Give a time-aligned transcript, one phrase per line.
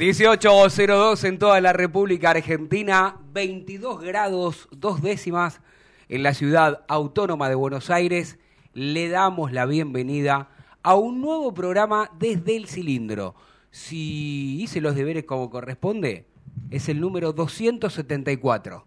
[0.00, 5.60] 18.02 en toda la República Argentina, 22 grados, dos décimas
[6.08, 8.38] en la ciudad autónoma de Buenos Aires.
[8.72, 10.48] Le damos la bienvenida
[10.82, 13.34] a un nuevo programa desde el cilindro.
[13.72, 16.24] Si hice los deberes como corresponde,
[16.70, 18.86] es el número 274.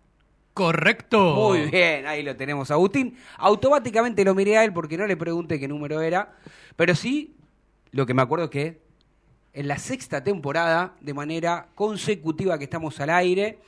[0.56, 1.36] Correcto.
[1.36, 3.16] Muy bien, ahí lo tenemos, Agustín.
[3.38, 6.36] Automáticamente lo miré a él porque no le pregunté qué número era,
[6.76, 7.36] pero sí,
[7.92, 8.83] lo que me acuerdo es que
[9.54, 13.60] en la sexta temporada, de manera consecutiva que estamos al aire,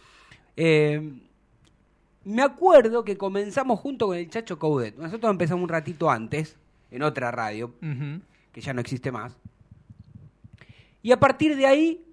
[0.57, 1.13] eh,
[2.23, 4.97] me acuerdo que comenzamos junto con el Chacho Coudet.
[4.97, 6.57] Nosotros empezamos un ratito antes,
[6.90, 7.74] en otra radio,
[8.51, 9.38] que ya no existe más.
[11.03, 12.03] Y a partir de ahí,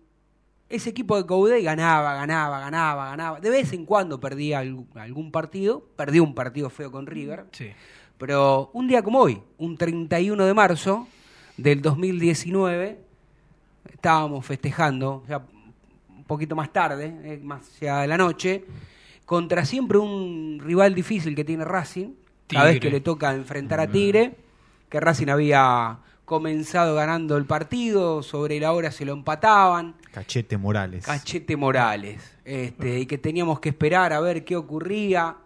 [0.68, 3.40] ese equipo de Coudet ganaba, ganaba, ganaba, ganaba.
[3.40, 5.82] De vez en cuando perdía algún, algún partido.
[5.96, 7.46] Perdió un partido feo con River.
[7.52, 7.70] Sí.
[8.18, 11.08] Pero un día como hoy, un 31 de marzo
[11.56, 12.98] del 2019,
[13.90, 15.38] estábamos festejando, ya
[16.08, 18.64] un poquito más tarde, eh, más allá de la noche,
[19.24, 22.10] contra siempre un rival difícil que tiene Racing,
[22.46, 24.36] cada vez que le toca enfrentar a Tigre,
[24.88, 31.06] que Racing había comenzado ganando el partido, sobre la hora se lo empataban, Cachete Morales.
[31.06, 35.36] Cachete Morales, este, y que teníamos que esperar a ver qué ocurría.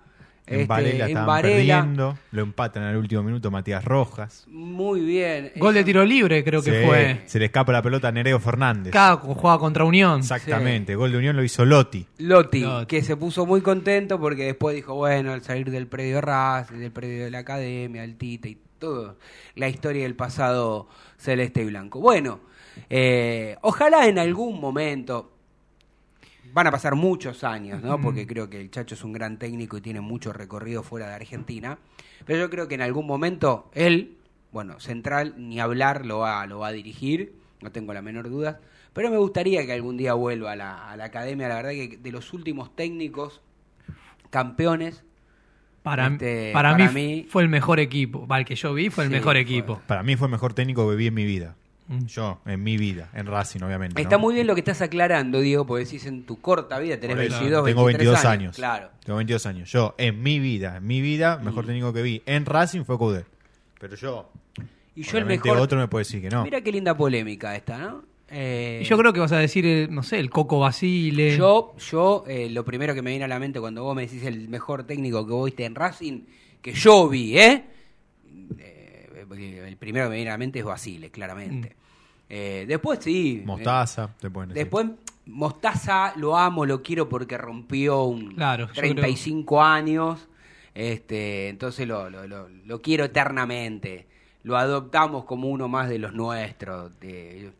[0.48, 1.56] En este, Varela en estaban Varela.
[1.80, 2.18] perdiendo.
[2.30, 4.44] Lo empatan al último minuto Matías Rojas.
[4.48, 5.50] Muy bien.
[5.56, 7.22] Gol de Eso- tiro libre creo que Sí, fue.
[7.26, 8.92] Se le escapa la pelota a Nereo Fernández.
[8.92, 10.20] Cada jugaba contra Unión.
[10.20, 10.94] Exactamente.
[10.94, 12.06] Gol de Unión lo hizo Lotti.
[12.18, 12.86] Lotti, Lotti.
[12.86, 16.70] que se puso muy contento porque después dijo, bueno, al salir del predio de Raz,
[16.70, 19.16] del predio de la academia, el Tite y todo,
[19.56, 21.98] la historia del pasado celeste y blanco.
[21.98, 22.38] Bueno,
[22.90, 25.32] eh, ojalá en algún momento,
[26.56, 28.00] van a pasar muchos años, ¿no?
[28.00, 31.14] Porque creo que el Chacho es un gran técnico y tiene mucho recorrido fuera de
[31.14, 31.76] Argentina,
[32.24, 34.16] pero yo creo que en algún momento él,
[34.52, 38.58] bueno, Central, ni hablar, lo va, lo va a dirigir, no tengo la menor duda,
[38.94, 41.98] pero me gustaría que algún día vuelva a la, a la academia, la verdad que
[42.02, 43.42] de los últimos técnicos
[44.30, 45.04] campeones,
[45.82, 48.26] Para, Este, para, para mí, mí- fue el mejor equipo.
[48.26, 49.40] Para el que yo vi fue el Sí, mejor fue.
[49.42, 49.80] equipo.
[49.86, 51.54] Para mí fue el mejor técnico que vi en mi vida.
[51.88, 52.06] Mm.
[52.06, 53.10] Yo, en mi vida.
[53.14, 54.00] En Racing, obviamente.
[54.02, 54.22] Está ¿no?
[54.22, 57.38] muy bien lo que estás aclarando, Diego, porque decís en tu corta vida tenés eso,
[57.38, 58.56] 22, Tengo 23 22 años.
[58.56, 58.90] Claro.
[59.04, 59.70] Tengo 22 años.
[59.70, 61.66] Yo, en mi vida, en mi vida, mejor Mm.
[61.68, 63.26] técnico que vi en Racing fue Coudet.
[63.78, 64.30] Pero yo,
[64.96, 65.58] Y yo el mejor...
[65.58, 66.42] otro me puede decir que no.
[66.44, 68.02] Mira qué linda polémica esta, ¿no?
[68.28, 71.36] Eh, Y yo creo que vas a decir, eh, no sé, el Coco Basile.
[71.36, 74.24] Yo, yo eh, lo primero que me viene a la mente cuando vos me decís
[74.24, 76.22] el mejor técnico que vos viste en Racing,
[76.60, 77.64] que yo vi, ¿eh?
[78.58, 78.75] Eh,
[79.34, 81.70] el primero que me viene a la mente es Basile, claramente.
[81.70, 81.72] Mm.
[82.28, 83.42] Eh, después sí.
[83.44, 84.64] Mostaza, te pueden eh, decir.
[84.64, 84.86] después
[85.26, 90.28] Mostaza lo amo, lo quiero porque rompió un Claro, yo 35 años.
[90.74, 94.06] Este, entonces lo, lo, lo- lo quiero eternamente.
[94.42, 96.92] Lo adoptamos como uno más de los nuestros.
[97.00, 97.50] de-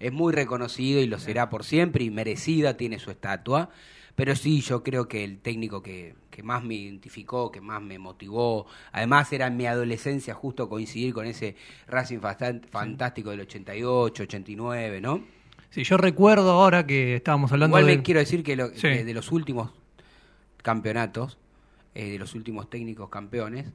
[0.00, 3.70] es muy reconocido y lo será por siempre y merecida tiene su estatua.
[4.14, 7.98] Pero sí, yo creo que el técnico que, que más me identificó, que más me
[7.98, 11.56] motivó, además era en mi adolescencia justo coincidir con ese
[11.86, 12.18] Racing
[12.70, 15.24] fantástico del 88, 89, ¿no?
[15.70, 17.96] Sí, yo recuerdo ahora que estábamos hablando Igual de...
[17.96, 18.88] me quiero decir que lo- Sí.
[18.88, 19.70] de, de los últimos
[20.62, 21.38] campeonatos,
[21.94, 23.72] eh, de los últimos técnicos campeones,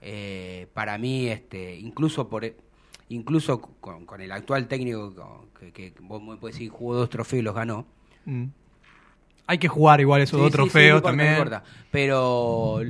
[0.00, 2.54] eh, para mí, este, incluso por
[3.08, 7.40] incluso con, con el actual técnico que, que vos me puedes decir jugó dos trofeos
[7.40, 7.86] y los ganó.
[8.24, 8.44] Mm.
[9.50, 11.32] Hay que jugar igual esos Sí, dos sí, sí, no trofeos importa, no también.
[11.32, 11.64] importa.
[11.90, 12.80] Pero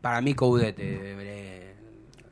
[0.00, 1.74] para mí Coudet eh,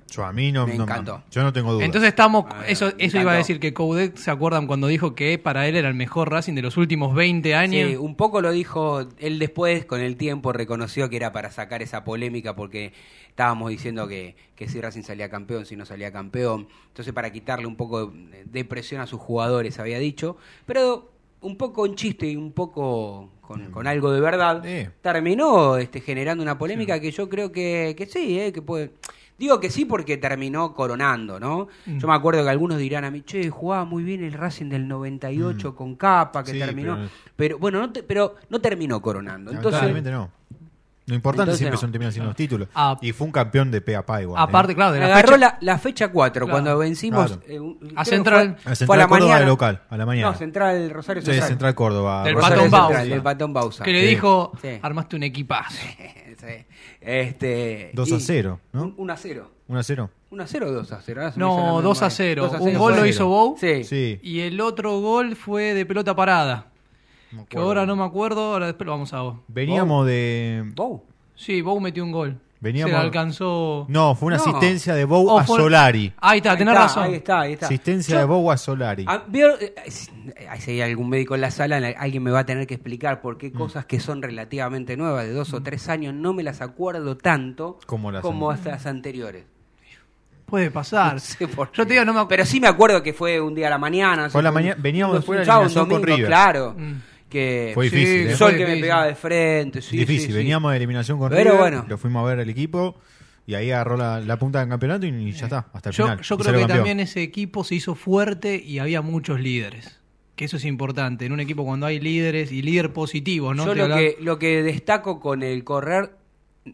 [0.09, 1.23] Yo a mí no, Me no- encantó.
[1.31, 1.85] yo no tengo duda.
[1.85, 5.69] Entonces estamos, ver, eso, iba a decir que Coudet, ¿se acuerdan cuando dijo que para
[5.69, 7.91] él era el mejor Racing de los últimos 20 años?
[7.91, 11.83] Sí, un poco lo dijo él después, con el tiempo reconoció que era para sacar
[11.83, 12.95] esa polémica porque
[13.29, 16.69] estábamos diciendo que, que si Racing salía campeón, si no salía campeón.
[16.89, 20.39] Entonces para quitarle un poco de, de presión a sus jugadores había dicho.
[20.65, 24.89] Pero un poco en chiste y un poco con, con algo de verdad, Sí.
[25.01, 28.93] terminó este, generando una polémica que yo creo que, que sí, eh, que puede...
[29.39, 31.69] Digo que sí porque terminó coronando, ¿no?
[31.85, 31.99] Mm.
[31.99, 34.89] Yo me acuerdo que algunos dirán a mí, che, jugaba muy bien el Racing del
[34.89, 36.95] 98 con capa, que Sí, terminó...
[36.97, 39.51] pero- Pero, bueno, no te- pero no terminó coronando.
[39.53, 40.31] Entonces, no.
[41.07, 41.81] Lo importante Entonces siempre no.
[41.81, 42.69] son terminar siendo los títulos.
[42.75, 42.97] Ah.
[43.01, 44.43] y fue un campeón de pe a pa igual.
[44.43, 44.75] Aparte, ¿eh?
[44.75, 45.39] claro, de la agarró fecha.
[45.39, 46.51] la, la fecha 4, Claro.
[46.53, 47.27] cuando vencimos...
[47.27, 47.43] Claro.
[47.47, 48.57] eh, un- que Central.
[48.61, 49.41] fue- A fue Central a la Córdoba mañana.
[49.41, 50.31] de local, a la mañana.
[50.33, 51.49] No, Central Rosario Sí, Central.
[51.49, 52.25] Central Córdoba.
[52.25, 53.05] Del Patón Central, Bausa.
[53.05, 53.85] del Patón Bausa.
[53.85, 54.07] Que le Sí.
[54.09, 54.69] dijo, Sí.
[54.83, 55.77] armaste un equipazo.
[56.37, 56.67] Sí.
[57.01, 58.93] Este, 2 a y- 0, ¿no?
[58.97, 59.51] 1 a 0.
[59.69, 60.11] 1 a 0.
[60.31, 61.21] 1 a 0 o 2 a 0.
[61.23, 62.11] Ahora se me hizo la No, 2 a memoria.
[62.11, 62.43] 0.
[62.43, 62.79] 2 a Un 0.
[62.79, 63.57] gol lo hizo Bow.
[63.59, 63.85] Sí.
[63.85, 64.21] Sí.
[64.23, 66.67] Y el otro gol fue de pelota parada.
[67.37, 69.33] Me Que ahora no me acuerdo, ahora después lo vamos a ver.
[69.49, 70.65] Veníamos de.
[70.75, 71.03] Bow.
[71.35, 72.41] Sí, Bow metió un gol.
[72.59, 73.85] Veníamos- Se le alcanzó.
[73.89, 74.43] No, fue una No.
[74.43, 76.13] asistencia de Bow Oh, a fue- Solari.
[76.19, 77.05] Ahí está, Ahí tenés está, razón.
[77.05, 77.67] Ahí está, ahí está.
[77.67, 79.05] Asistencia Yo- de Bow a Solari.
[79.07, 79.25] Ah.
[79.33, 79.75] Eh,
[80.59, 83.35] si hay algún médico en la sala, alguien me va a tener que explicar por
[83.35, 83.39] Mm.
[83.39, 87.17] qué cosas que son relativamente nuevas, de dos o tres años, no me las acuerdo
[87.19, 89.45] tanto Como las hasta las anteriores.
[90.47, 91.15] Puede pasar.
[91.15, 92.29] No sé por Yo te digo, no me acuerdo.
[92.29, 94.31] Pero sí me acuerdo que fue un día a la mañana.
[94.31, 96.27] Fue a la un- mañana- veníamos después de un la con River.
[96.27, 96.75] Claro.
[96.79, 96.95] Mm.
[97.29, 98.37] Que Fue Sí, difícil, el ¿eh?
[98.37, 99.83] sol fue que me pegaba de frente.
[99.83, 100.21] Sí, Difícil.
[100.21, 100.33] sí, sí.
[100.33, 101.59] Veníamos de eliminación con Pero River.
[101.59, 101.85] bueno.
[101.89, 102.97] Lo fuimos a ver el equipo.
[103.49, 106.05] Y ahí agarró la, la punta del campeonato y, y ya está, hasta el Yo,
[106.05, 106.21] final.
[106.21, 106.79] yo creo que campeón.
[106.79, 110.01] también ese equipo se hizo fuerte y había muchos líderes.
[110.35, 111.27] Que eso es importante.
[111.27, 113.65] En un equipo cuando hay líderes y líder positivo, ¿no?
[113.67, 116.11] Yo lo que, lo que destaco con el correr,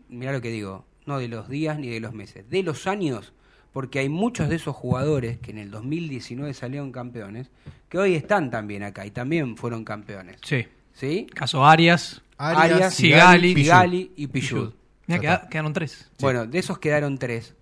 [0.08, 3.34] mira lo que digo, no de los días ni de los meses, de los años,
[3.72, 7.50] porque hay muchos de esos jugadores que en el 2019 salieron campeones,
[7.88, 10.36] que hoy están también acá y también fueron campeones.
[10.44, 10.66] Sí.
[10.92, 11.26] ¿Sí?
[11.32, 14.72] Caso Arias, Arias, Sigali, Figali y Pichud.
[15.06, 16.10] Mira, quedaron tres.
[16.20, 17.54] Bueno, de esos quedaron tres.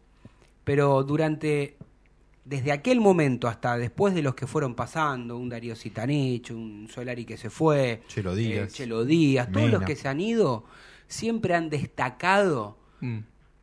[0.64, 1.76] Pero durante,
[2.44, 7.24] desde aquel momento hasta después de los que fueron pasando, un Darío Sitanich, un Solari
[7.24, 8.68] que se fue, Chelo Díaz.
[8.68, 10.64] eh, Chelo Díaz, todos los que se han ido,
[11.06, 13.20] siempre han destacado Mm.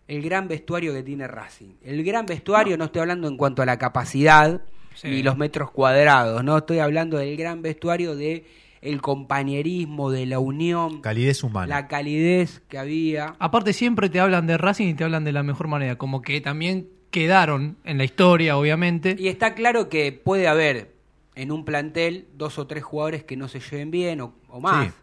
[0.07, 1.75] El gran vestuario que tiene Racing.
[1.83, 4.61] El gran vestuario, no, estoy hablando en cuanto a la capacidad
[4.95, 5.09] Sí.
[5.09, 8.45] ni los metros cuadrados, no estoy hablando del gran vestuario de
[8.81, 11.67] el compañerismo, de la unión, Calidez humana.
[11.67, 13.35] la calidez que había.
[13.37, 16.41] Aparte siempre te hablan de Racing y te hablan de la mejor manera, como que
[16.41, 19.15] también quedaron en la historia, obviamente.
[19.19, 20.93] Y está claro que puede haber
[21.35, 24.87] en un plantel dos o tres jugadores que no se lleven bien o, o más.
[24.87, 24.93] Sí.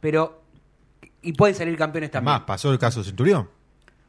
[0.00, 0.42] Pero.
[1.22, 2.32] Y pueden salir campeones también.
[2.34, 3.48] Más, pasó el caso Centurión.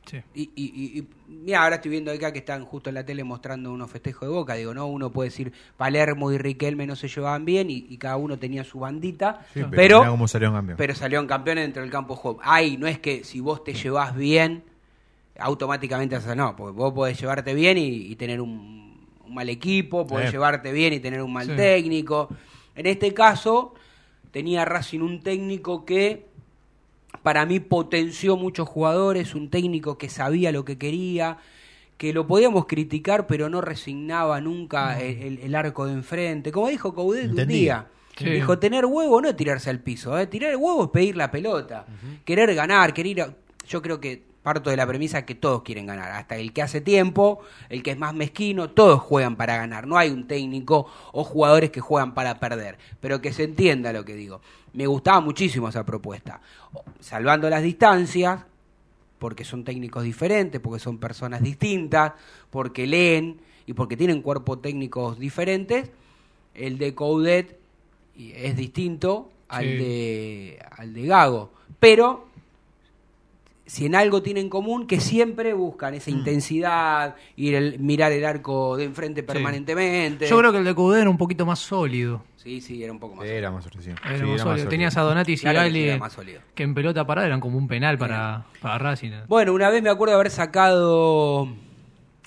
[0.10, 0.18] Sí.
[0.34, 1.08] Y, y, y- y-
[1.46, 4.34] mira, ahora estoy viendo acá que están justo en la tele mostrando unos festejos de
[4.34, 4.56] boca.
[4.56, 8.18] Digo, no, uno puede decir Palermo y Riquelme no se llevaban bien y, y cada
[8.18, 9.46] uno tenía su bandita.
[9.54, 10.78] Sí, pero pero, salieron campeón.
[10.78, 12.40] pero salieron campeones dentro del campo de juego.
[12.42, 14.64] Ay, no es que si vos te llevas bien,
[15.38, 20.30] automáticamente haces no, porque vos podés llevarte bien y, tener un, un mal equipo, podés
[20.30, 20.32] Eh.
[20.32, 22.30] llevarte bien y tener un mal técnico.
[22.76, 23.74] En este caso,
[24.32, 26.29] tenía Racing un técnico que
[27.24, 31.38] para mí potenció muchos jugadores, un técnico que sabía lo que quería,
[31.98, 36.52] que lo podíamos criticar, pero no resignaba nunca el, el- el arco de enfrente.
[36.52, 38.30] Como dijo Coudet un día, Sí.
[38.30, 40.28] dijo, tener huevo no es tirarse al piso, ¿eh?
[40.28, 41.86] tirar el huevo es pedir la pelota,
[42.26, 43.34] querer ganar, querer ir a-
[43.68, 46.82] Yo creo que parto de la premisa que todos quieren ganar, hasta el que hace
[46.82, 51.24] tiempo, el que es más mezquino, todos juegan para ganar, no hay un técnico o
[51.24, 54.42] jugadores que juegan para perder, pero que se entienda lo que digo.
[54.74, 56.42] Me gustaba muchísimo esa propuesta,
[57.00, 58.42] salvando las distancias,
[59.18, 62.14] porque son técnicos diferentes, porque son personas distintas,
[62.50, 65.92] porque leen y porque tienen cuerpos técnicos diferentes,
[66.56, 67.60] el de Coudet
[68.18, 69.78] es distinto al Sí.
[69.78, 72.29] de al de Gago, pero
[73.70, 78.26] si en algo tienen en común que siempre buscan esa intensidad, ir el, mirar el
[78.26, 80.28] arco de enfrente permanentemente.
[80.28, 82.24] Yo creo que el de Coudet era un poquito más sólido.
[82.36, 83.26] Sí, sí, era un poco más.
[83.28, 83.82] Era más sólido.
[83.84, 83.90] sí.
[83.92, 84.64] Era Sí, más era sólido.
[84.66, 85.10] más Tenías a sólido.
[85.10, 86.42] Donati y Claro que Sigali más sólido.
[86.56, 89.12] que en pelota parada eran como un penal para, para Racing.
[89.28, 91.48] Bueno, una vez me acuerdo de haber sacado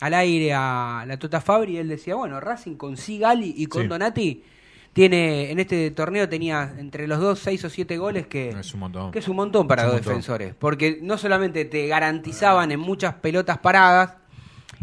[0.01, 3.83] al aire a la Tota Fabri y él decía, bueno, Racing con Sigali y con
[3.83, 3.89] Sí.
[3.89, 4.45] Donati
[4.93, 8.81] tiene, en este torneo tenía entre los dos seis o siete goles que, Es un
[8.81, 9.11] montón.
[9.11, 10.13] que es un montón para Es un dos montón.
[10.13, 10.55] defensores.
[10.59, 14.15] Porque no solamente te garantizaban en muchas pelotas paradas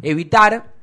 [0.01, 0.73] evitar,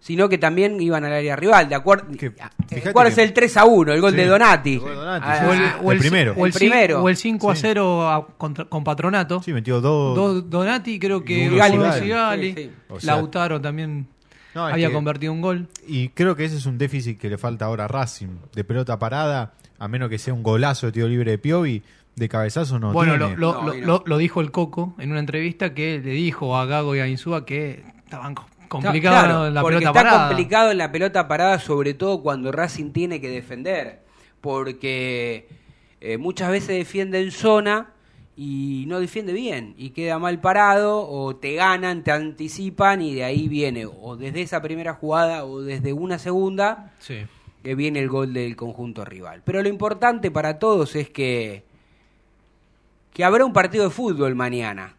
[0.00, 1.66] sino que también iban al área rival.
[1.66, 3.92] De acuerdo, Que- fíjate ¿Cuál es el 3 a 1?
[3.94, 4.74] El gol Sí, de Donati.
[4.74, 5.64] el gol de Donati, Ah, sí, O el, sí.
[5.66, 6.34] ah, o el El primero.
[6.36, 7.02] O el, primero.
[7.02, 7.62] O el 5 a Sí.
[7.62, 9.42] 0 a- contra- con Patronato.
[9.42, 10.14] Sí, metió dos.
[10.14, 11.48] Dos Donati, creo que.
[11.48, 12.52] Sigali.
[12.54, 12.70] Sí, sí.
[12.90, 14.06] O sea- Lautaro también
[14.54, 15.68] No, había que- convertido un gol.
[15.86, 18.28] Y creo que ese es un déficit que le falta ahora a Racing.
[18.54, 21.82] De pelota parada, a menos que sea un golazo de tiro libre de Piovi,
[22.16, 23.36] de cabezazo no bueno, tiene.
[23.36, 23.86] lo, lo- No, lo- y no.
[23.86, 27.08] lo- lo dijo el Coco en una entrevista que le dijo a Gago y a
[27.08, 30.28] Insúa que estaban co- complicados Claro, en la porque pelota está parada.
[30.28, 34.04] complicado en la pelota parada, sobre todo cuando Racing tiene que defender.
[34.40, 35.48] porque
[36.00, 37.93] eh, muchas veces defiende en zona
[38.36, 43.24] y no defiende bien y queda mal parado o te ganan, te anticipan y de
[43.24, 47.18] ahí viene o desde esa primera jugada o desde una segunda Sí.
[47.62, 49.42] que viene el gol del conjunto rival.
[49.44, 51.62] Pero lo importante para todos es que
[53.12, 54.96] que habrá un partido de fútbol mañana.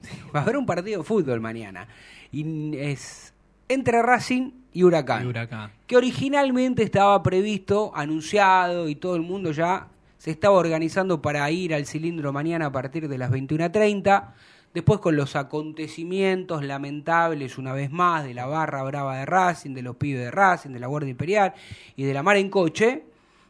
[0.32, 1.86] Habrá un partido de fútbol mañana.
[2.32, 3.34] Y es
[3.68, 5.70] entre Racing y Huracán Y Huracán.
[5.86, 9.86] que originalmente estaba previsto, anunciado y todo el mundo ya
[10.22, 14.34] se estaba organizando para ir al cilindro mañana a partir de las 21.30.
[14.72, 19.82] Después con los acontecimientos lamentables una vez más de la barra brava de Racing, de
[19.82, 21.54] los pibes de Racing, de la Guardia Imperial
[21.96, 23.02] y de la Mar en Coche,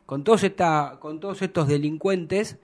[0.07, 2.57] con todos, esta, con todos estos delincuentes,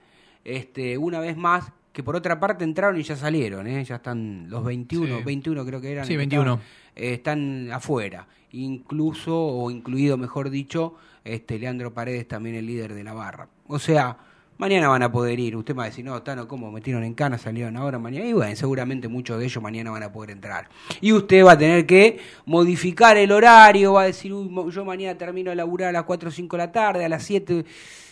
[0.43, 3.83] este, una vez más, que por otra parte entraron y ya salieron, ¿eh?
[3.83, 5.23] ya están los 21, Sí.
[5.25, 6.05] 21 creo que eran.
[6.05, 6.53] Sí, que 21.
[6.53, 6.61] estaban,
[6.95, 13.03] eh, están afuera, incluso, o incluido, mejor dicho, este Leandro Paredes, también el líder de
[13.03, 13.49] la barra.
[13.67, 14.15] O sea,
[14.57, 15.57] mañana van a poder ir.
[15.57, 18.25] Usted va a decir, no, Tano, ¿cómo metieron en cana, salieron ahora, mañana?
[18.25, 20.69] Y bueno, seguramente muchos de ellos mañana van a poder entrar.
[21.01, 25.17] Y usted va a tener que modificar el horario, va a decir, uy, yo mañana
[25.17, 27.65] termino de laburar a las 4 o 5 de la tarde, a las 7.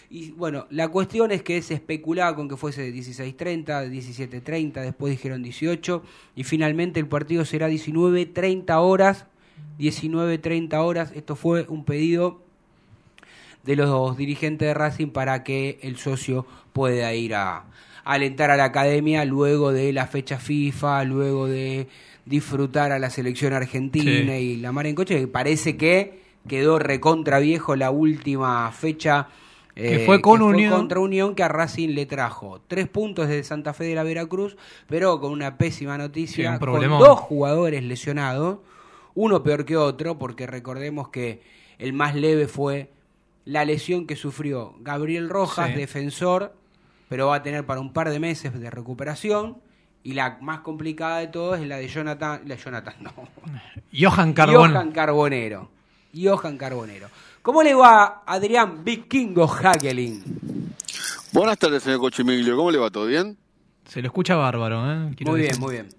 [0.10, 5.44] Y bueno, la cuestión es que se especulaba con que fuese 16.30, 17.30, después dijeron
[5.44, 6.04] 18,
[6.36, 9.26] y finalmente el partido será 19.30 horas.
[9.80, 11.12] 19.30 horas.
[11.16, 12.42] Esto fue un pedido
[13.64, 17.66] de los dirigentes de Racing para que el socio pueda ir a,
[18.08, 21.88] alentar a la academia luego de la fecha FIFA, luego de
[22.26, 24.44] disfrutar a la selección argentina Sí.
[24.44, 29.28] y la mar en coche, que parece que quedó recontra viejo la última fecha
[29.82, 30.72] Que fue con Unión.
[30.74, 34.58] contra Unión que a Racing le trajo tres puntos desde Santa Fe de la Veracruz,
[34.88, 38.58] pero con una pésima noticia, con dos jugadores lesionados,
[39.14, 41.42] uno peor que otro, porque recordemos que
[41.78, 42.92] el más leve fue
[43.46, 45.76] la lesión que sufrió Gabriel Rojas, Sí.
[45.76, 46.54] defensor,
[47.08, 49.58] pero va a tener para un par de meses de recuperación.
[50.04, 53.14] Y la más complicada de todas es la de Jonathan, la Jonathan, no.
[53.94, 54.72] Johan Carbón.
[54.72, 55.70] Johan Carbonero.
[56.16, 57.08] Johan Carbonero.
[57.48, 60.22] ¿Cómo le va Adrián Vikingo Hagelin?
[61.32, 62.58] Buenas tardes, señor Cochimiglio.
[62.58, 62.90] ¿Cómo le va?
[62.90, 63.38] ¿Todo bien?
[63.86, 65.14] Se lo escucha bárbaro, ¿eh?
[65.16, 65.54] Quiero Muy decir.
[65.58, 65.90] bien, muy bien.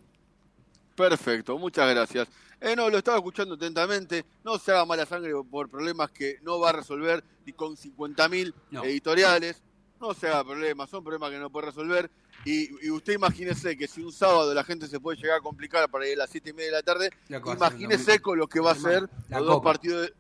[0.95, 2.29] Perfecto, muchas gracias.
[2.61, 4.27] Eh, no, lo estaba escuchando atentamente.
[4.45, 8.53] No se haga mala sangre por problemas que no va a resolver ni con 50.000
[8.71, 8.85] No.
[8.85, 9.63] editoriales.
[10.03, 12.11] No se haga problemas, son problemas que no puede resolver.
[12.45, 15.89] Y, y usted imagínese que si un sábado la gente se puede llegar a complicar
[15.89, 18.47] para ir a las 7 y media de la tarde, La cosa imagínese con lo
[18.49, 20.03] que va a ser los dos partidos.
[20.03, 20.13] de-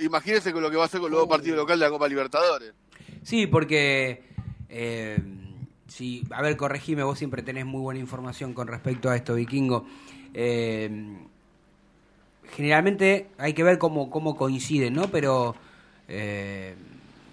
[0.00, 2.08] imagínese con lo que va a hacer con los dos partidos locales de la Copa
[2.08, 2.72] Libertadores.
[3.22, 4.22] Sí, porque,
[4.68, 5.18] eh,
[5.88, 9.86] sí, a ver, corregime, vos siempre tenés muy buena información con respecto a esto, Vikingo.
[10.34, 11.16] Eh,
[12.52, 15.08] generalmente hay que ver cómo, cómo coinciden, ¿no?
[15.08, 15.54] Pero
[16.08, 16.74] eh,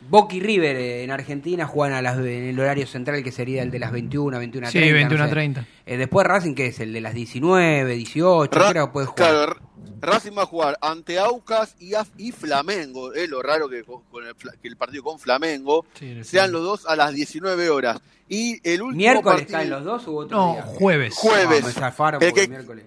[0.09, 3.63] Boca y River eh, en Argentina juegan a las, en el horario central que sería
[3.63, 4.93] el de las 21, 21, Sí, 30.
[4.95, 5.33] 21 no sé.
[5.33, 5.67] 30.
[5.85, 9.29] Eh, después Racing, que es el de las 19, 18, Ra- ¿qué hora puede jugar?
[9.31, 9.55] Claro,
[10.01, 13.13] Racing va a jugar ante Aucas y, Af- y Flamengo.
[13.13, 16.51] Es lo raro que, con- con el, Fla- que el partido con Flamengo Sí, sean
[16.51, 17.99] los dos a las 19 horas.
[18.29, 20.61] Y el último ¿Miércoles partido- caen los dos u otro No, día?
[20.63, 21.13] jueves.
[21.15, 21.63] Jueves.
[21.77, 22.85] No, El que- miércoles.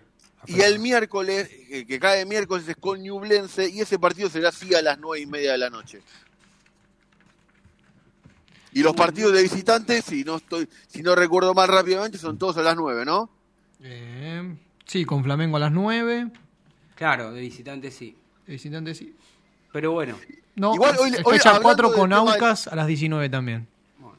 [0.48, 4.72] Y el miércoles, eh, que cae miércoles, es con Ñublense y ese partido será así
[4.76, 6.00] a las 9 y media de la noche.
[8.76, 12.58] Y los partidos de visitantes, si no estoy, si no recuerdo mal rápidamente, son todos
[12.58, 13.30] a las 9, ¿no?
[13.82, 14.54] Eh,
[14.84, 16.30] sí, con Flamengo a las 9.
[16.94, 18.14] Claro, de visitante sí.
[18.46, 19.14] de Visitante sí.
[19.72, 20.16] Pero bueno,
[20.56, 23.66] No, Igual hoy- hoy fecha hablando 4 del con de- Aucas a las 19 también.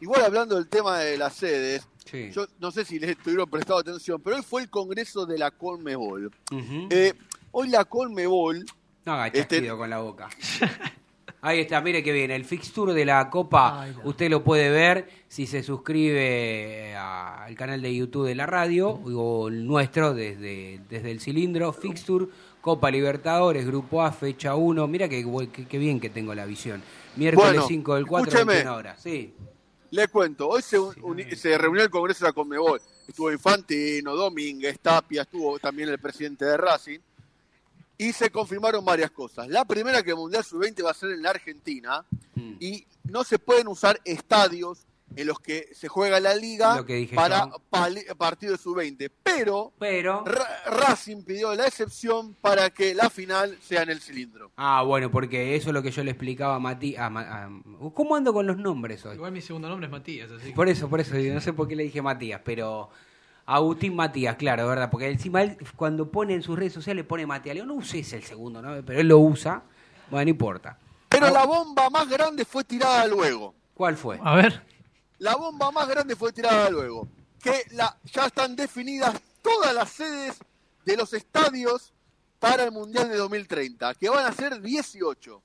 [0.01, 2.29] Igual hablando del tema de las sedes, sí.
[2.31, 5.51] yo no sé si les estuvieron prestando atención, pero hoy fue el congreso de la
[5.51, 6.31] Conmebol.
[6.51, 6.87] Ujú.
[6.91, 7.13] Eh,
[7.51, 8.65] hoy la Conmebol,
[9.05, 10.29] No haga Este- con la boca.
[11.47, 12.29] Ahí está, mire que bien.
[12.31, 17.81] El fixture de la Copa, usted lo puede ver si se suscribe a- al canal
[17.81, 21.71] de YouTube de la radio o el nuestro desde, desde el cilindro.
[21.73, 22.25] Fixture,
[22.61, 24.87] Copa Libertadores, Grupo A, fecha 1.
[24.87, 26.81] Mira que, que, que bien que tengo la visión.
[27.15, 28.53] Miércoles Bueno, 5 del 4, escúcheme.
[28.55, 29.01] 21 horas.
[29.01, 29.33] Sí.
[29.91, 30.77] le cuento, hoy se,
[31.35, 32.81] se reunió el congreso de la Conmebol.
[33.07, 36.99] Estuvo Infantino, Domínguez, Tapia, estuvo también el presidente de Racing.
[37.97, 39.47] Y se confirmaron varias cosas.
[39.47, 42.53] La primera que el Mundial Sub-20 va a ser en la Argentina Mm.
[42.59, 44.85] y no se pueden usar estadios
[45.15, 49.09] en los que se juega la liga Lo que dije para pali- partidos Sub-20.
[49.23, 50.23] Pero Pero.
[50.25, 54.51] Ra- Racing pidió la excepción para que la final sea en el cilindro.
[54.57, 56.95] Ah, bueno, porque eso es lo que yo le explicaba a Mati.
[56.97, 57.49] a Ma- a-
[57.95, 59.15] ¿Cómo ando con los nombres hoy?
[59.15, 61.67] Igual mi segundo nombre es Matías, así que- Por eso, por eso, no sé por
[61.67, 62.89] qué le dije Matías, pero
[63.47, 64.89] Agustín Matías, claro, ¿verdad?
[64.91, 68.11] Porque encima él cuando pone en sus redes sociales pone Matías, le digo, no uses
[68.13, 68.81] el segundo, ¿no?
[68.85, 69.63] Pero él lo usa,
[70.11, 70.77] bueno, no importa.
[71.09, 73.55] Pero la bomba más grande fue tirada luego.
[73.73, 74.19] ¿Cuál fue?
[74.21, 74.61] A ver.
[75.19, 77.07] La bomba más grande fue tirada luego.
[77.41, 80.37] Que la, ya están definidas todas las sedes
[80.85, 81.93] de los estadios
[82.39, 85.41] para el Mundial de 2030, que van a ser 18.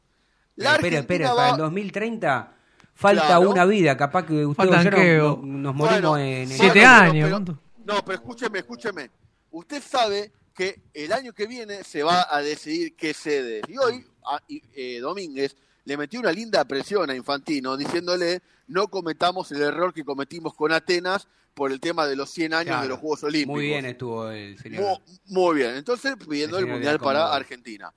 [0.57, 2.53] La espera, espera, Argentina para va- el 2030
[2.95, 3.49] falta Claro.
[3.51, 3.97] una vida.
[3.97, 6.49] Capaz que usted Faltan o yo no- qué, no- o- nos Bueno, morimos en el...
[6.49, 7.31] Siete Bueno, años.
[7.45, 7.59] pero-.
[7.85, 9.11] No, pero escúcheme, escúcheme.
[9.51, 13.63] Usted sabe que el año que viene se va a decidir qué sede.
[13.69, 18.89] Y hoy, a- y, eh, Domínguez le metió una linda presión a Infantino diciéndole no
[18.89, 22.83] cometamos el error que cometimos con Atenas por el tema de los 100 años Claro.
[22.83, 23.55] de los Juegos Olímpicos.
[23.57, 24.81] Muy bien estuvo el señor.
[24.83, 25.75] Mu- Muy, bien.
[25.77, 27.35] Entonces, pidiendo El Mundial para.
[27.35, 27.93] Argentina.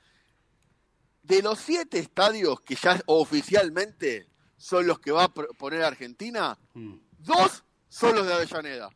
[1.24, 4.28] De los siete estadios que ya oficialmente
[4.58, 6.96] son los que va a poner Argentina, Mm.
[7.20, 8.90] dos son los de Avellaneda.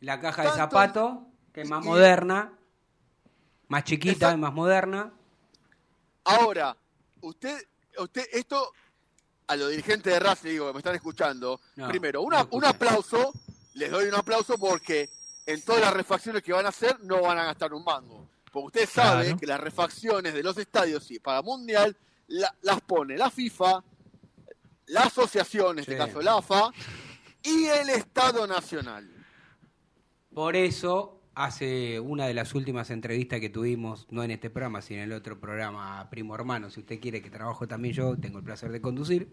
[0.00, 1.18] La caja de zapatos,
[1.52, 2.52] que es más y- moderna,
[3.68, 4.36] más chiquita Exacto.
[4.38, 5.12] y más moderna.
[6.24, 6.76] Ahora,
[7.20, 7.56] usted,
[7.98, 8.72] usted, esto
[9.46, 12.58] a los dirigentes de Racing, digo, que me están escuchando, No, primero, no una- escuchan.
[12.58, 13.32] un aplauso,
[13.74, 15.08] les doy un aplauso porque
[15.46, 18.28] en todas las refacciones que van a hacer no van a gastar un mango.
[18.52, 19.38] Porque usted sabe Claro.
[19.38, 21.96] que las refacciones de los estadios sí, para Mundial
[22.28, 23.82] la- las pone la FIFA,
[24.86, 25.98] la asociación, en este Sí.
[25.98, 26.70] caso la AFA,
[27.42, 29.08] y el Estado Nacional.
[30.34, 35.00] Por eso, hace una de las últimas entrevistas que tuvimos, no en este programa, sino
[35.00, 38.44] en el otro programa Primo Hermano, si usted quiere que trabajo también yo, tengo el
[38.44, 39.28] placer de conducir.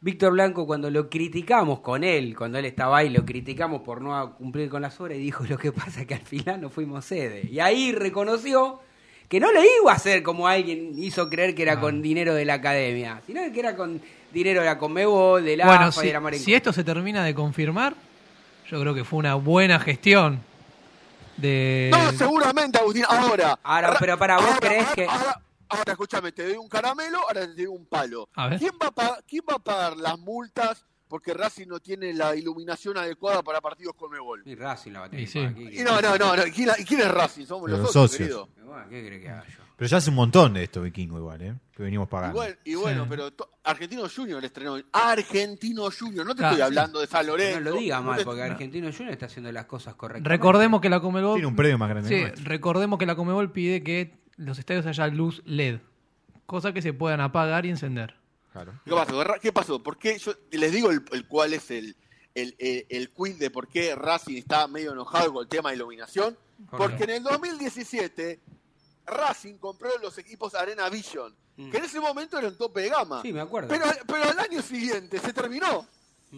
[0.00, 4.36] Víctor Blanco, cuando lo criticamos con él, cuando él estaba ahí, lo criticamos por no
[4.36, 7.04] cumplir con las obras, y dijo, lo que pasa es que al final no fuimos
[7.04, 7.46] sede.
[7.50, 8.80] Y ahí reconoció
[9.28, 12.46] que no le iba a hacer como alguien hizo creer que era con dinero de
[12.46, 14.00] la academia, sino que era con
[14.32, 16.44] dinero de la Conmebol, de la Bueno, AFA y de la Marenco.
[16.44, 17.94] si esto se termina de confirmar,
[18.70, 20.40] yo creo que fue una buena gestión
[21.36, 21.90] de...
[21.92, 23.04] No, seguramente, Agustín.
[23.08, 23.58] Ahora.
[23.62, 27.42] Ahora, pero para, ¿vos ahora, ahora, que- Ahora, ahora, escúchame, te doy un caramelo, ahora
[27.46, 28.28] te doy un palo.
[28.34, 28.58] A ver.
[28.58, 32.34] ¿Quién va a, pagar, ¿Quién va a pagar las multas porque Racing no tiene la
[32.36, 34.42] iluminación adecuada para partidos con Mebol?
[34.44, 35.26] Y Racing la va a tener
[35.72, 36.42] Y no, no, no, no.
[36.54, 37.46] ¿Quién, quién es Racing?
[37.46, 38.48] Somos los, Los socios, socios.
[38.48, 38.66] querido.
[38.66, 39.67] Bueno, ¿Qué crees que haga yo?
[39.78, 41.54] Pero ya hace un montón de esto, Vikingo, igual, ¿eh?
[41.72, 42.44] Que venimos pagando.
[42.64, 43.10] y bueno, Sí.
[43.10, 43.30] pero
[43.62, 44.76] Argentino Junior estrenó.
[44.92, 46.62] Argentino Junior, no te Claro, estoy sí.
[46.62, 47.60] hablando de San Lorenzo.
[47.60, 50.28] No lo diga no mal, te- porque Argentino Junior está haciendo las cosas correctamente.
[50.28, 51.34] Recordemos que la Comebol...
[51.34, 52.08] Tiene un predio más grande.
[52.08, 55.78] Sí, recordemos que la Comebol pide que los estadios haya luz LED,
[56.46, 58.16] cosa que se puedan apagar y encender.
[58.52, 58.72] Claro.
[58.84, 59.24] ¿Qué pasó?
[59.40, 59.82] ¿Qué pasó?
[59.82, 60.18] ¿Por qué?
[60.18, 61.94] Yo les digo el, el cuál es el,
[62.34, 65.76] el, el, el quiz de por qué Racing está medio enojado con el tema de
[65.76, 66.36] iluminación.
[66.68, 68.40] ¿Por Porque en el 2017
[69.10, 71.70] Racing compró los equipos Arena Vision, Mm.
[71.72, 73.20] que en ese momento eran tope de gama.
[73.22, 73.68] Sí, me acuerdo.
[73.68, 75.86] Pero, pero al año siguiente se terminó.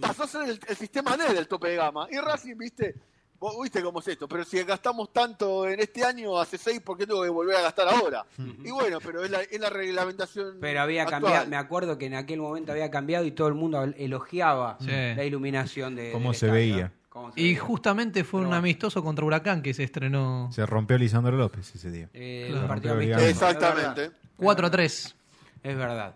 [0.01, 2.07] Pasó a ser el, el sistema NED del tope de gama.
[2.11, 2.95] Y Racing, viste,
[3.39, 4.27] vos viste cómo es esto.
[4.29, 7.61] Pero si gastamos tanto en este año, hace seis, ¿por qué tengo que volver a
[7.63, 8.25] gastar ahora?
[8.65, 10.57] Y bueno, pero es la, es la reglamentación.
[10.61, 11.21] Pero había actual.
[11.23, 14.87] cambiado, me acuerdo que en aquel momento había cambiado y todo el mundo elogiaba Sí.
[14.87, 16.13] la iluminación de.
[16.13, 16.53] Cómo se estadio.
[16.55, 16.93] veía.
[17.11, 18.59] Cómo se Y justamente fue Pero un bueno.
[18.61, 22.09] amistoso contra Huracán que se estrenó Se rompió Lisandro López ese día.
[22.15, 22.63] Eh, Claro.
[22.63, 23.49] el partido Rompió amistoso.
[23.49, 24.11] Exactamente.
[24.37, 25.17] 4 a 3.
[25.63, 26.15] Es verdad.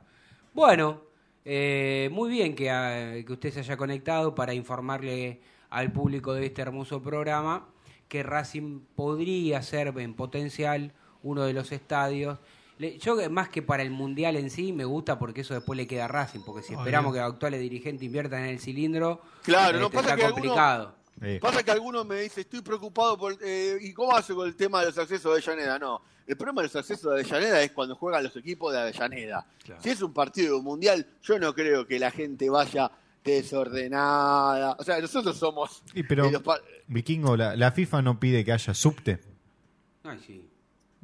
[0.54, 1.02] Bueno,
[1.44, 6.46] eh, muy bien que, ah, que usted se haya conectado para informarle al público de
[6.46, 7.68] este hermoso programa
[8.09, 12.38] que Racing podría ser en potencial uno de los estadios.
[13.00, 16.06] Yo más que para el Mundial en sí me gusta porque eso después le queda
[16.06, 16.80] a Racing, porque si Obvio.
[16.80, 20.24] esperamos que los actuales dirigentes inviertan en el cilindro, Claro, no este, pasa está que
[20.26, 20.94] alguno- complicado.
[21.22, 23.37] Eh, Pasa que algunos me dicen, estoy preocupado por...
[23.40, 25.78] eh, ¿Y cómo hace con el tema de los accesos de Avellaneda?
[25.78, 29.46] No, el problema de los accesos de Avellaneda es cuando juegan los equipos de Avellaneda.
[29.78, 32.90] Si es un partido mundial, yo no creo que la gente vaya
[33.22, 34.76] desordenada.
[34.78, 35.82] O sea, nosotros somos...
[35.94, 36.30] y pero,
[36.88, 39.20] Vikingo, la, la FIFA no pide que haya subte.
[40.02, 40.48] Ay, sí.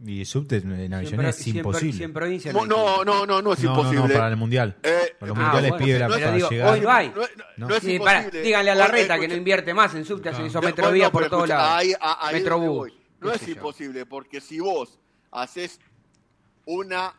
[0.03, 1.93] Y subte en Avellaneda es si en pro- imposible.
[1.99, 3.05] si en provincia Mo- hay no, subte.
[3.05, 4.09] no, no, no es no, no, imposible.
[4.09, 4.77] no, para el Mundial.
[4.83, 6.69] Eh, Para los Ah, mundiales bueno, pide la pero para digo, llegar.
[6.71, 6.81] hoy.
[7.15, 7.75] No, es- no No.
[7.75, 8.43] es Sí, pará, imposible.
[8.47, 11.13] díganle a la reta que escucha- no invierte más en subte, hizo No, Metrovía bueno,
[11.13, 11.79] por pero todos escucha, lados.
[11.81, 12.77] ahí- a- ahí es donde Metrobús.
[12.79, 12.95] voy.
[13.21, 13.53] No qué es sé yo.
[13.53, 14.99] imposible, porque si vos
[15.31, 15.79] haces
[16.65, 17.15] una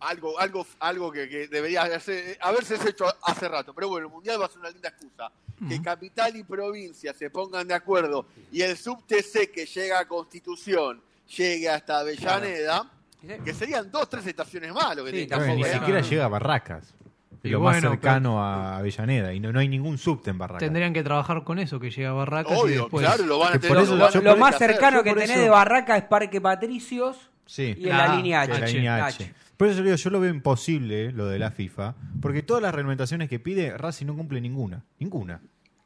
[0.00, 4.40] algo algo algo que, que debería haberse, haberse hecho hace rato, pero bueno, el mundial
[4.40, 5.30] va a ser una linda excusa.
[5.68, 11.00] Que capital y provincia se pongan de acuerdo y el subTC que llega a Constitución
[11.36, 12.90] llegue hasta Avellaneda,
[13.44, 16.94] que serían dos, tres estaciones más lo que Sí, ni siquiera era- llega a Barracas.
[17.44, 19.32] Y lo más cercano a Avellaneda.
[19.34, 20.60] Y no, no hay ningún subte en Barracas.
[20.60, 23.04] Tendrían que trabajar con eso, que llega a Barracas y Obvio, después...
[23.04, 24.70] claro, lo van a tener eso lo van a yo Lo más hacer.
[24.70, 27.74] cercano que tenés eso- de Barraca es Parque Patricios Sí.
[27.76, 28.60] y en la línea H.
[28.60, 29.24] la línea H.
[29.24, 29.34] H.
[29.56, 32.72] Por eso digo, yo lo veo imposible, eh, lo de la FIFA, porque todas las
[32.74, 34.84] reglamentaciones que pide, Racing no cumple ninguna.
[35.00, 35.40] Ninguna.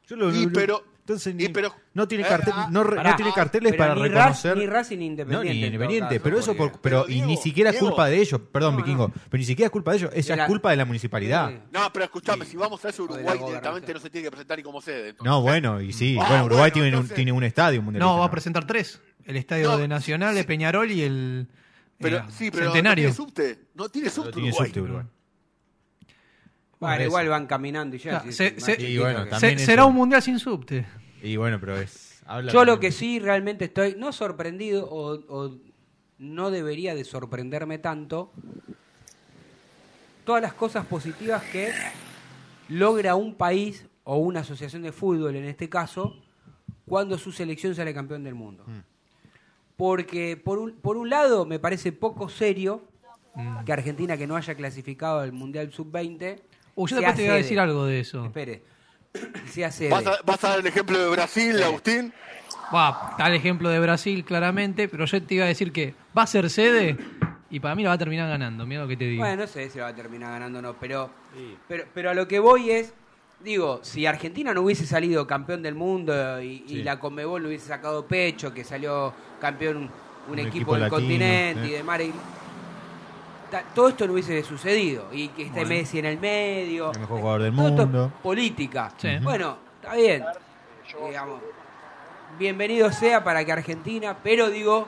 [0.07, 2.97] Yo lo, Y lo- pero Entonces ni- pero- no tiene eh, cartel- ah, no, re-
[2.97, 5.53] Pará, no tiene carteles para ni reconocer ni Racing ni no, Independiente.
[5.53, 7.87] ni Independiente, caso, pero eso por- pero Pero, y ni siquiera es Diego.
[7.87, 9.13] culpa de ellos, perdón, No, Vikingo, no.
[9.29, 11.49] pero ni siquiera es culpa de ellos, esa es culpa de la municipalidad.
[11.49, 11.59] Sí.
[11.71, 14.63] No, pero escuchame, si vamos a eso, Uruguay directamente no se tiene que presentar ni
[14.63, 15.09] como sede.
[15.11, 15.25] entonces.
[15.25, 18.01] No, bueno, y sí, Ah, bueno, Uruguay bueno, tiene, un, tiene un estadio mundial.
[18.01, 18.99] No, va a presentar tres.
[19.23, 21.47] El estadio No, de Nacional, de Peñarol y el
[21.99, 23.07] Pero, eh, sí, pero Centenario.
[23.09, 23.59] no tiene subte.
[23.75, 24.39] No tiene subte
[24.81, 25.03] Uruguay.
[26.79, 28.11] Bueno, igual van caminando y ya.
[28.21, 30.85] Claro, se- se- Y bueno, Se- será un mundial sin subte.
[31.23, 35.57] Y bueno, pero es habla Yo lo que sí realmente estoy, no sorprendido o, o
[36.19, 38.31] no debería de sorprenderme tanto,
[40.25, 41.71] todas las cosas positivas que
[42.69, 46.15] logra un país o una asociación de fútbol en este caso
[46.85, 48.65] cuando su selección sale campeón del mundo.
[49.75, 52.83] Porque por un, por un lado me parece poco serio
[53.65, 56.39] que Argentina que no haya clasificado al Mundial Sub-20
[56.77, 58.23] Uh, yo después te voy a decir algo de eso.
[58.23, 58.61] Espere.
[59.71, 59.89] sede.
[59.89, 62.13] ¿Vas a, vas a dar el ejemplo de Brasil, Agustín?
[62.73, 66.21] Va, está el ejemplo de Brasil claramente, pero yo te iba a decir que va
[66.21, 66.95] a ser sede
[67.49, 68.67] y para mí la va a terminar ganando.
[68.67, 69.23] Mira lo que te digo.
[69.23, 71.09] Bueno, no sé si va a terminar ganando o no, pero,
[71.67, 72.93] pero, pero a lo que voy es,
[73.43, 78.05] digo, si Argentina no hubiese salido campeón del mundo y, la Conmebol no hubiese sacado
[78.05, 79.89] pecho, que salió campeón un,
[80.29, 81.69] Un equipo, equipo del latino, continente sí.
[81.69, 82.01] y demás,
[83.73, 85.07] todo esto no hubiese sucedido.
[85.11, 85.69] Y que esté Bueno.
[85.69, 86.91] Messi en el medio.
[86.93, 88.11] El mejor jugador del mundo.
[88.23, 88.91] política.
[88.97, 89.09] Sí.
[89.21, 90.23] Bueno, está bien.
[91.07, 91.41] Digamos,
[92.39, 94.87] bienvenido sea para que Argentina, pero digo,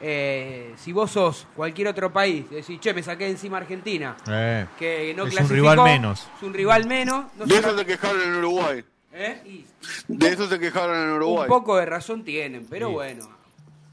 [0.00, 5.14] eh, si vos sos cualquier otro país, decís, che, me saqué encima Argentina, Eh, que
[5.16, 6.28] no Es un rival menos.
[6.36, 7.26] Es un rival menos.
[7.36, 8.84] no De eso se quejaron en Uruguay.
[9.12, 9.42] ¿eh?
[9.44, 9.64] Y
[10.08, 11.48] De eso se quejaron en un Uruguay.
[11.48, 12.92] poco de razón tienen, pero Sí.
[12.94, 13.28] bueno.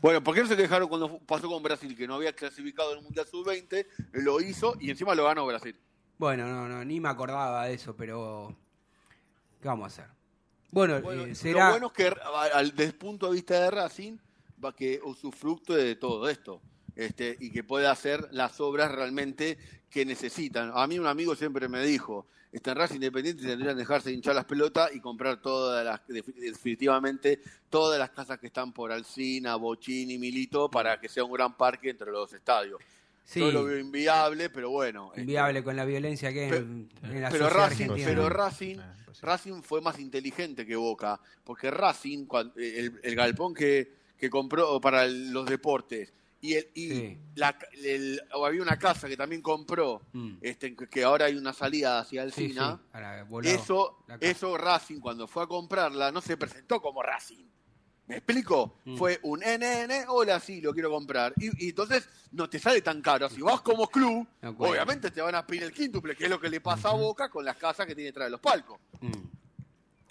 [0.02, 2.98] Bueno, ¿por qué no se quejaron cuando pasó con Brasil, que no había clasificado en
[2.98, 3.86] el Mundial Sub-20?
[4.14, 5.80] Lo hizo y encima lo ganó Brasil.
[6.18, 8.56] Bueno, no, no, ni me acordaba de eso, pero
[9.62, 10.14] ¿qué vamos a hacer?
[10.72, 11.66] Bueno, Bueno, eh, será...
[11.66, 12.14] Lo bueno es que
[12.54, 14.18] al, desde el punto de vista de Racing
[14.64, 16.62] va que usufructue de todo esto
[16.96, 19.58] este, y que pueda hacer las obras realmente
[19.92, 20.72] que necesitan.
[20.74, 24.34] A mí un amigo siempre me dijo, está en Racing Independiente tendrían que dejarse hinchar
[24.36, 29.56] las pelotas y comprar todas las, defi- definitivamente todas las casas que están por Alcina,
[29.58, 32.80] Bochini, Milito para que sea un gran parque entre los estadios.
[33.24, 35.10] Sí, Yo lo veo inviable, pero bueno.
[35.10, 38.08] este, inviable con la violencia que hay en, en la pero sociedad Racing, argentina.
[38.08, 39.26] pero Racing, Ah, pues sí.
[39.26, 42.26] Racing fue más inteligente que Boca, porque Racing,
[42.58, 47.18] el, el galpón que, que compró para el- los deportes, y, el, y Sí.
[47.36, 50.38] la- el- había una casa que también compró, Mm.
[50.42, 54.58] este, que- ahora hay una salida hacia el Sí, Sina, sí, para volado, eso, eso
[54.58, 57.46] Racing cuando fue a comprarla no se presentó como Racing.
[58.08, 58.80] ¿Me explico?
[58.84, 58.98] Mm.
[58.98, 61.34] Fue un NN, hola, sí, lo quiero comprar.
[61.38, 63.30] Y, y entonces no te sale tan caro.
[63.30, 64.28] Si vas como club,
[64.58, 67.30] obviamente te van a pedir el quíntuple, que es lo que le pasa a Boca
[67.30, 68.80] con las casas que tiene detrás de los palcos.
[69.00, 69.12] Mm.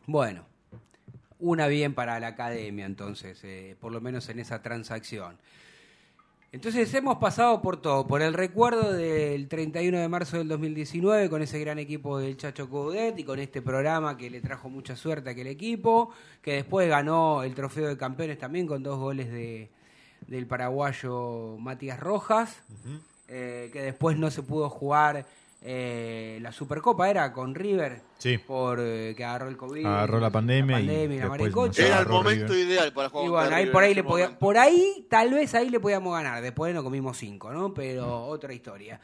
[0.07, 0.47] Bueno,
[1.41, 5.39] una bien para la academia entonces, eh, por lo menos en esa transacción.
[6.53, 11.43] Entonces hemos pasado por todo, por el recuerdo del 31 de marzo del 2019 con
[11.43, 15.29] ese gran equipo del Chacho Coudet y con este programa que le trajo mucha suerte
[15.29, 16.11] a aquel equipo,
[16.43, 19.71] que después ganó el trofeo de campeones también con dos goles de,
[20.27, 22.61] del paraguayo Matías Rojas,
[23.29, 25.27] eh, que después no se pudo jugar
[25.63, 28.39] eh, la Supercopa, era con River, Sí.
[28.39, 31.73] por eh, que agarró el COVID, Agarró la pandemia y la después maricocha.
[31.83, 32.67] Se Era el momento River.
[32.69, 35.55] ideal para jugar Y bueno, ahí River por ahí le podía, por ahí, tal vez
[35.55, 36.43] ahí le podíamos ganar.
[36.43, 37.75] Después nos comimos cinco, ¿no?
[37.75, 39.01] Pero otra historia.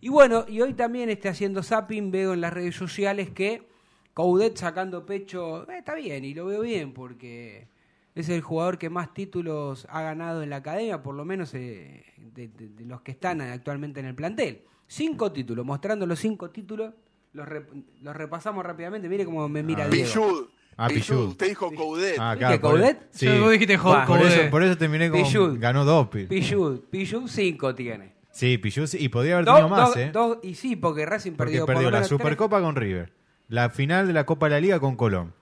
[0.00, 3.66] Y bueno, y hoy también esté haciendo zapping, veo en las redes sociales que
[4.14, 7.66] Coudet sacando pecho, eh, está bien, y lo veo bien, porque
[8.14, 12.04] es el jugador que más títulos ha ganado en la academia, por lo menos eh,
[12.16, 14.62] de, de- de los que están actualmente en el plantel.
[14.86, 16.94] Cinco títulos, mostrando los cinco títulos,
[17.32, 19.08] los, rep- los repasamos rápidamente.
[19.08, 19.88] Mire cómo me mira Ah.
[19.88, 20.06] Diego.
[20.08, 20.46] Pichud.
[20.78, 21.00] Ah, Pichud.
[21.00, 21.28] Pichud.
[21.30, 22.16] Usted dijo Coudet.
[22.18, 23.08] Ah, ¿Viste acá, por, Coudet?
[23.10, 23.26] sí.
[23.26, 24.26] Yo- vos dijiste por, Coudet.
[24.26, 25.22] eso, por eso terminé con.
[25.22, 25.58] Pichud.
[25.58, 26.08] Ganó dos.
[26.08, 28.14] pi- Pichud, Pichud 5 tiene.
[28.30, 30.10] Sí, Pichud y podría haber tenido más, dos- ¿eh?
[30.12, 32.04] dos- y sí, porque Racing Porque perdió, por perdió la.
[32.04, 33.12] Supercopa con River.
[33.48, 35.32] La final de la Copa de la Liga con Colón.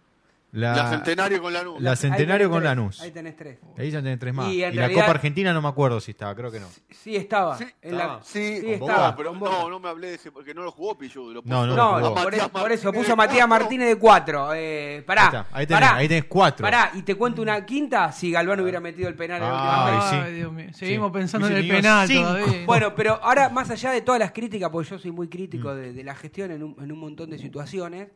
[0.55, 1.81] La, La Centenario con Lanús.
[1.83, 3.01] la Ahí Centenario con tres, Lanús.
[3.01, 3.59] Ahí tenés tres.
[3.77, 4.47] Ahí ya tenés tres más.
[4.53, 6.69] Y Y, en la Copa Argentina no me acuerdo si estaba, creo que no.
[6.91, 7.59] Sí estaba.
[7.59, 8.23] Sí, en la- estaba.
[8.23, 9.11] Sí, sí con estaba.
[9.11, 11.67] Boca, pero no, no me hablé de ese, porque no lo jugó puso No, no
[11.67, 12.23] No, lo no, jugó.
[12.23, 13.65] por, eso, por eso puso de Matías cuatro.
[13.65, 14.55] Martínez de 4.
[14.55, 16.63] Eh, pará, Ahí está, ahí tenés, pará, ahí tenés cuatro.
[16.65, 19.87] Pará, y te cuento una quinta si Galván hubiera metido el penal en la última
[19.87, 20.11] Ay, fecha.
[20.11, 20.17] sí.
[20.25, 20.67] Ay, Dios mío.
[20.73, 21.13] Seguimos Sí.
[21.15, 22.65] pensando en el penal todavía.
[22.67, 25.31] Bueno, pero ahora, más allá de todas las críticas, porque yo soy muy Mm.
[25.31, 28.09] crítico de, de la gestión en un, en un montón de situaciones,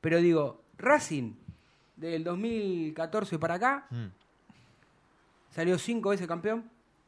[0.00, 1.34] pero digo, Racing,
[2.10, 4.06] del 2014 para acá, Mm.
[5.54, 6.64] salió cinco veces campeón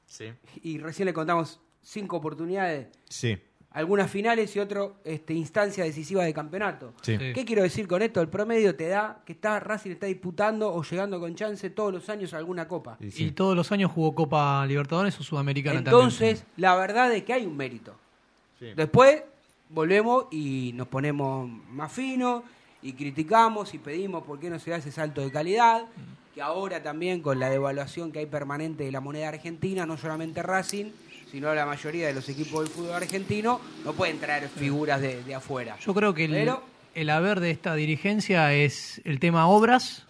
[0.07, 0.27] Sí.
[0.63, 3.39] y recién le contamos cinco oportunidades Sí.
[3.71, 6.93] algunas finales y otro este, instancia decisiva de campeonato.
[7.03, 7.17] Sí.
[7.19, 7.33] Sí.
[7.35, 8.21] ¿Qué quiero decir con esto?
[8.21, 12.09] El promedio te da que está Racing está disputando o llegando con chance todos los
[12.09, 12.97] años a alguna copa.
[13.01, 17.47] Y todos los años jugó Copa Libertadores o Sudamericana Entonces, la verdad es que hay
[17.47, 17.95] un mérito.
[18.59, 18.67] Sí.
[18.77, 19.25] Después
[19.71, 22.45] volvemos y nos ponemos más finos
[22.85, 25.83] y criticamos y pedimos por qué no se da ese salto de calidad.
[26.35, 30.43] Que ahora también con la devaluación que hay permanente de la moneda argentina, no solamente
[30.43, 30.87] Racing,
[31.31, 35.35] sino la mayoría de los equipos del fútbol argentino, no pueden traer figuras de, de
[35.35, 35.77] afuera.
[35.85, 36.63] Yo creo que el, Pero-
[36.95, 40.07] el haber de esta dirigencia es el tema obras.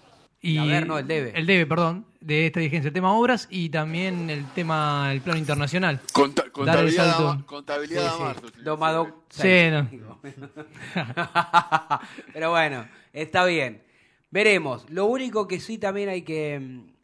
[0.47, 1.33] Y El haber, no, el debe.
[1.39, 2.89] El debe, perdón, de esta dirigencia.
[2.89, 6.01] El tema obras y también el tema, el plano internacional.
[6.13, 7.29] Conta- Dar el contabilidad, salto.
[7.31, 8.49] a, ma- contabilidad a marzo.
[8.49, 8.63] sí.
[8.63, 9.23] Domado.
[9.31, 10.19] Sí, no.
[12.33, 13.83] Pero bueno, está bien.
[14.31, 14.89] Veremos.
[14.91, 16.59] Lo único que sí también hay que.
[16.61, 16.95] mm,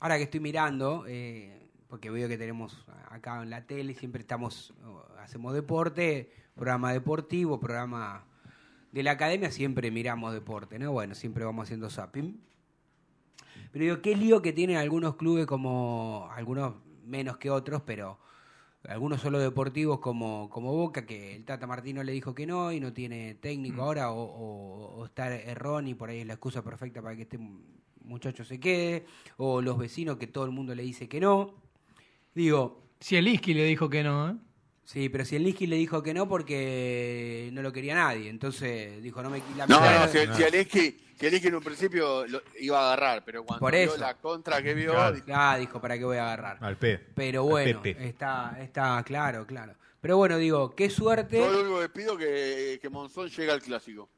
[0.00, 4.74] Ahora que estoy mirando, eh, porque veo que tenemos acá en la tele, siempre estamos.
[4.84, 8.24] oh, Hacemos deporte, programa deportivo, programa
[8.92, 10.92] de la academia, siempre miramos deporte, ¿no?
[10.92, 12.38] Bueno, siempre vamos haciendo zapping.
[13.74, 16.28] Pero digo, qué lío que tienen algunos clubes como.
[16.32, 18.20] Algunos menos que otros, pero
[18.86, 22.78] algunos solo deportivos como, como Boca, que el Tata Martino le dijo que no y
[22.78, 26.62] no tiene técnico ahora, o, o, o está Errón y por ahí es la excusa
[26.62, 27.40] perfecta para que este
[28.04, 29.06] muchacho se quede,
[29.38, 31.54] o los vecinos que todo el mundo le dice que no.
[32.32, 34.36] Digo, Si el Isqui le dijo que no, ¿eh?
[34.84, 39.02] Sí, pero si el Liski le dijo que no porque no lo quería nadie, entonces
[39.02, 42.42] dijo, no me la No, no, si, si Aleski, si Aleski en un principio lo
[42.60, 43.96] iba a agarrar, pero cuando Por vio eso.
[43.98, 45.14] la contra que vio, Claro.
[45.16, 46.58] dijo, Ah, dijo, ¿para qué voy a agarrar?
[46.60, 46.98] Al P.
[47.14, 49.74] Pero bueno, está, está claro, claro.
[50.00, 51.38] Pero bueno, digo, qué suerte.
[51.38, 54.10] yo lo único que pido que, que Monzón llegue al clásico.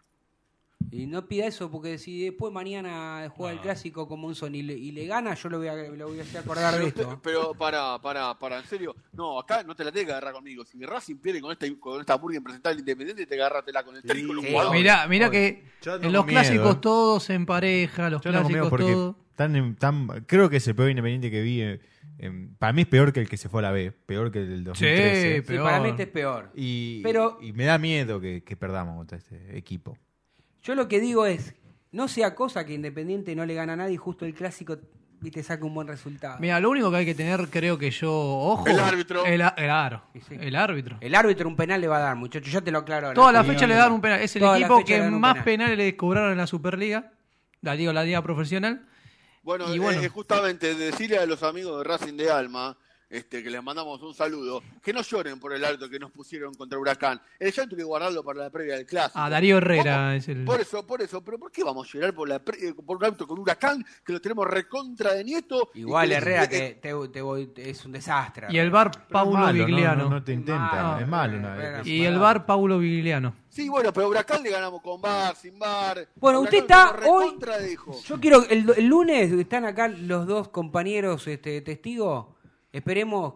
[0.91, 4.75] Y no pida eso, porque si después mañana juega el clásico con Monzón y le,
[4.75, 7.21] y le gana, yo lo voy a, lo voy a hacer acordar de esto.
[7.23, 10.65] pero para, para, para, en serio, no, acá no te la tenés que agarrar conmigo.
[10.65, 14.33] Si Racing pierde con esta, con esta Burger presentable independiente, te agarratela con el técnico
[14.33, 14.73] y los sí.
[14.73, 16.79] Mirá, mirá que en los miedo, clásicos ¿eh?
[16.81, 19.17] todos en pareja, los Yo clásicos todos.
[19.35, 21.63] tan, en- tan- creo que es el peor independiente que vi.
[21.63, 21.81] eh,
[22.19, 24.39] em, para mí es peor que el que se fue a la B, peor que
[24.39, 25.35] el del 2013.
[25.35, 25.65] Sí, Sí, peor.
[25.65, 26.51] para mí este es peor.
[26.55, 29.99] Y, Pero- y me da miedo que, que perdamos contra este equipo.
[30.67, 31.55] Yo lo que digo es,
[31.93, 34.79] no sea cosa que Independiente no le gana a nadie y justo el clásico
[35.23, 36.39] y te saque un buen resultado.
[36.41, 38.67] Mira, lo único que hay que tener, creo que yo, ojo.
[38.67, 39.25] El árbitro.
[39.25, 40.03] El, el aro.
[40.13, 40.35] Y sí.
[40.41, 40.99] El árbitro.
[41.01, 43.15] El árbitro un penal le va a dar, muchachos, ya te lo aclaro ahora.
[43.15, 44.21] Toda la fecha le dan un penal.
[44.21, 45.45] Es el Toda equipo que más penal.
[45.45, 47.13] penales le cobraron en la Superliga.
[47.63, 48.87] La liga, la liga profesional.
[49.43, 50.03] Bueno, Y bueno.
[50.03, 52.77] eh, justamente decirle a los amigos de Racing de Alma,
[53.09, 56.55] este, que les mandamos un saludo, que no lloren por el alto que nos pusieron
[56.55, 57.21] contra Huracán.
[57.39, 59.19] El llanto hay que guardarlo para la previa del clásico.
[59.19, 60.11] A Darío Herrera ¿Cómo?
[60.11, 60.45] es el.
[60.45, 62.97] Por eso, por eso, pero ¿por qué vamos a llorar por, la pre- eh, por
[62.97, 65.71] un auto con Huracán que lo tenemos recontra de nieto?
[65.75, 68.49] Igual que- Herrera eh, te, te- te voy- es un desastre.
[68.51, 70.05] Y el bar Paulo malo, Vigliano.
[70.05, 71.01] No, no te intenta, malo.
[71.01, 71.87] es malo una vez.
[71.87, 73.35] Y el bar Paulo Vigliano.
[73.49, 76.09] Sí, bueno, pero Huracán le ganamos con bar, sin bar.
[76.17, 77.39] Bueno, Huracán usted está hoy-
[77.69, 77.99] dijo.
[78.05, 82.27] Yo quiero, el, el lunes están acá los dos compañeros este, testigos.
[82.77, 83.35] Esperemos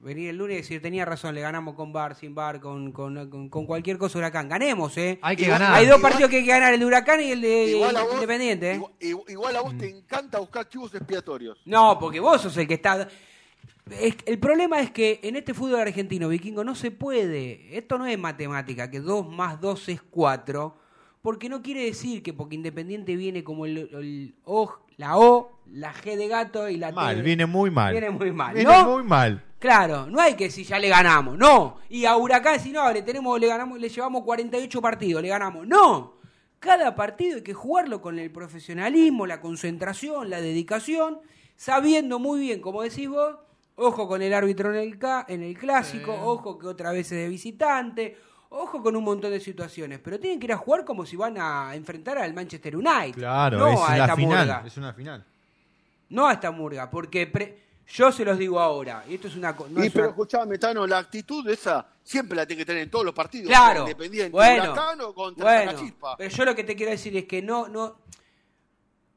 [0.00, 3.30] venir el lunes y decir, tenía razón, le ganamos con bar, sin bar, con, con,
[3.30, 4.48] con- con cualquier cosa Huracán.
[4.48, 5.18] Ganemos, ¿eh?
[5.22, 5.74] Hay que Igual- ganar.
[5.76, 7.96] Hay dos Igual- partidos que hay que ganar, el de Huracán y el de Igual
[7.96, 8.80] a vos, Independiente, ¿eh?
[9.28, 11.58] igual, a vos te encanta buscar chivos expiatorios.
[11.64, 13.08] No, porque vos sos el que está...
[13.90, 17.76] Es- el problema es que en este fútbol argentino, vikingo, no se puede.
[17.76, 20.76] Esto no es matemática, que 2 más 2 es 4.
[21.22, 25.92] Porque no quiere decir que porque Independiente viene como el, el O, la O, la
[25.92, 27.92] G de gato y la T Mal, viene muy mal.
[27.92, 28.54] Viene muy mal.
[28.54, 28.92] Viene ¿no?
[28.94, 29.42] muy mal.
[29.58, 31.78] Claro, no hay que decir ya le ganamos, no.
[31.88, 35.66] Y a Huracán si no, le tenemos, le ganamos, le llevamos 48 partidos, le ganamos.
[35.66, 36.14] No.
[36.58, 41.18] Cada partido hay que jugarlo con el profesionalismo, la concentración, la dedicación,
[41.56, 43.36] sabiendo muy bien, como decís vos,
[43.76, 47.18] ojo con el árbitro en el, ca- en el clásico, ojo que otra vez es
[47.18, 48.16] de visitante,
[48.50, 51.36] ojo con un montón de situaciones, pero tienen que ir a jugar como si van
[51.38, 53.14] a enfrentar al Manchester United.
[53.14, 54.46] Claro, no es a la esta final.
[54.46, 54.62] murga.
[54.66, 55.24] Es una final.
[56.10, 59.52] No a esta murga, porque pre- yo se los digo ahora, y esto es una...
[59.70, 62.82] no y es pero una- escuchame, Tano, la actitud esa siempre la tiene que tener
[62.82, 63.48] en todos los partidos.
[63.48, 63.82] Claro.
[63.82, 66.16] Independiente, bueno, Huracán o contra bueno, Sacachispa.
[66.16, 67.96] pero yo lo que te quiero decir es que no, no,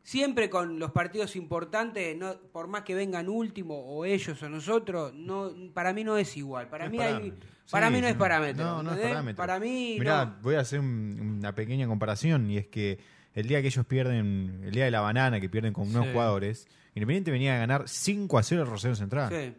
[0.04, 5.13] siempre con los partidos importantes, no, por más que vengan último o ellos o nosotros,
[5.13, 6.67] no, para mí no es igual.
[6.67, 7.34] Para No mí es hay,
[7.69, 8.65] para Sí, mí no es parámetro.
[8.65, 9.38] No, no es parámetro.
[9.38, 10.38] Para mí Mirá, no.
[10.41, 12.97] voy a hacer un- una pequeña comparación y es que
[13.35, 16.11] el día que ellos pierden, el día de la banana, que pierden con unos Sí.
[16.13, 19.29] jugadores, Independiente venía a ganar 5 a 0 al Rosario Central.
[19.31, 19.53] Sí.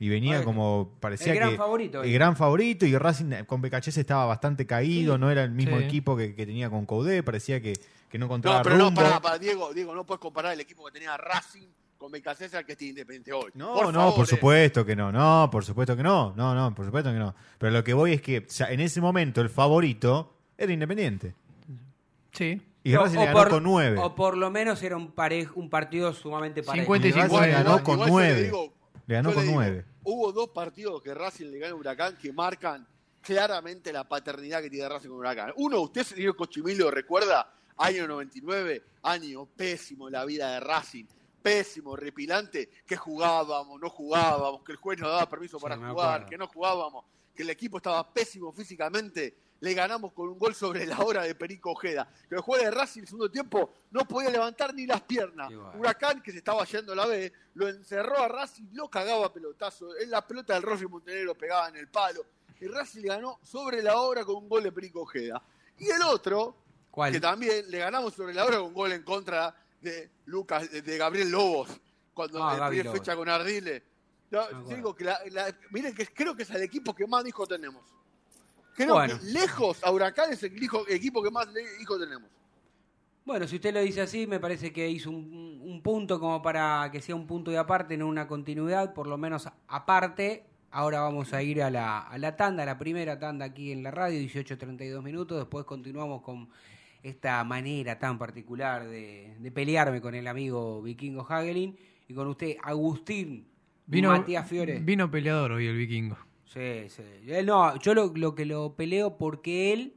[0.00, 4.00] Y venía como, parecía el gran que favorito, el gran favorito y Racing con Becachese
[4.00, 5.20] estaba bastante caído, Sí.
[5.20, 5.84] no era el mismo Sí.
[5.84, 7.74] equipo que, que tenía con Coudé, parecía que,
[8.10, 9.00] que no encontraba No, pero no, rumbo.
[9.00, 12.72] pará, pará, Diego, Diego, no puedes comparar el equipo que tenía Racing con Becasesa que
[12.72, 13.52] esté independiente hoy.
[13.54, 14.28] No, Por no, favor, por eh.
[14.28, 17.32] supuesto que no, no, por supuesto que no, no, no, por supuesto que no.
[17.58, 21.34] Pero lo que voy es que o sea, en ese momento el favorito era Independiente.
[22.32, 22.60] Sí.
[22.84, 23.98] Y No, Racing o le ganó por- con nueve.
[24.00, 26.84] O por lo menos era un, parej- un partido sumamente parejo.
[26.84, 27.46] 50 y Y Racing 50.
[27.46, 28.34] le ganó con igual yo nueve.
[28.34, 28.72] le digo-
[29.06, 29.84] Le ganó con digo, nueve.
[30.04, 32.86] Hubo dos partidos que Racing le gana a Huracán que marcan
[33.20, 35.52] claramente la paternidad que tiene Racing con Huracán.
[35.56, 41.04] Uno, usted, señor Cochimilio, recuerda, año 99, año pésimo en la vida de Racing.
[41.40, 46.26] Pésimo, repilante, que jugábamos, no jugábamos, que el juez nos daba permiso para jugar, acuerdo.
[46.26, 49.34] que no jugábamos, que el equipo estaba pésimo físicamente.
[49.62, 52.08] Le ganamos con un gol sobre la hora de Perico Ojeda.
[52.28, 55.52] Que el juez de Racing en el segundo tiempo no podía levantar ni las piernas.
[55.78, 59.32] Huracán, que se estaba yendo a la B, lo encerró a Racing, lo cagaba a
[59.32, 59.96] pelotazo.
[59.98, 62.26] En la pelota del Rossi Montenegro pegaba en el palo.
[62.60, 65.40] Y Racing le ganó sobre la hora con un gol de Perico Ojeda.
[65.78, 66.56] Y el otro,
[66.90, 67.12] ¿Cuál?
[67.12, 70.98] que también le ganamos sobre la hora con un gol en contra de Lucas, de,
[70.98, 71.68] Gabriel Lobos,
[72.12, 73.84] cuando Ah, en fecha con Ardile.
[74.28, 74.74] No, acuerdo.
[74.74, 77.84] digo que la- la- miren que creo que es el equipo que más hijos tenemos.
[78.76, 79.18] Creo Bueno.
[79.18, 81.48] que lejos a Huracán es el hijo- equipo que más
[81.80, 82.28] hijos tenemos.
[83.24, 86.88] Bueno, si usted lo dice así, me parece que hizo un, un punto como para
[86.90, 90.44] que sea un punto de aparte, no una continuidad, por lo menos aparte.
[90.72, 93.82] Ahora vamos a ir a la, a la tanda, a la primera tanda aquí en
[93.82, 95.38] la radio, 18.32 minutos.
[95.38, 96.48] Después continuamos con
[97.02, 101.76] esta manera tan particular de, de pelearme con el amigo Vikingo Hagelin
[102.08, 103.46] y con usted, Agustín
[103.86, 104.78] Vino, Matías Fiore.
[104.80, 106.16] vino peleador hoy el vikingo.
[106.52, 107.02] Sí, sí.
[107.28, 109.94] Él no, yo lo, lo que lo peleo porque él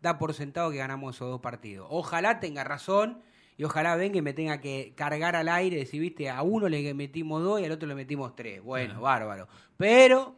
[0.00, 1.88] da por sentado que ganamos esos dos partidos.
[1.90, 3.22] Ojalá tenga razón
[3.56, 6.68] y ojalá venga y me tenga que cargar al aire y decir, viste, a uno
[6.68, 8.62] le metimos dos y al otro le metimos tres.
[8.62, 9.48] Bueno, bárbaro.
[9.76, 10.36] Pero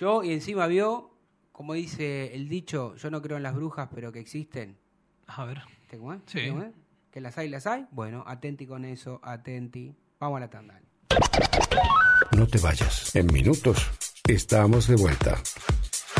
[0.00, 1.10] yo, y encima vio,
[1.52, 4.78] como dice el dicho, yo no creo en las brujas, pero que existen.
[5.26, 5.60] A ver.
[5.80, 6.20] ¿Viste cómo es?
[6.24, 6.50] Sí.
[7.10, 7.86] Que las hay, las hay.
[7.90, 9.94] Bueno, atenti con eso, atenti.
[10.18, 10.80] Vamos a la tanda.
[12.34, 13.14] No te vayas.
[13.14, 13.90] En minutos
[14.28, 15.40] estamos de vuelta.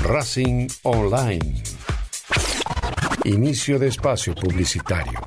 [0.03, 1.63] Racing Online.
[3.25, 5.21] Inicio de espacio publicitario.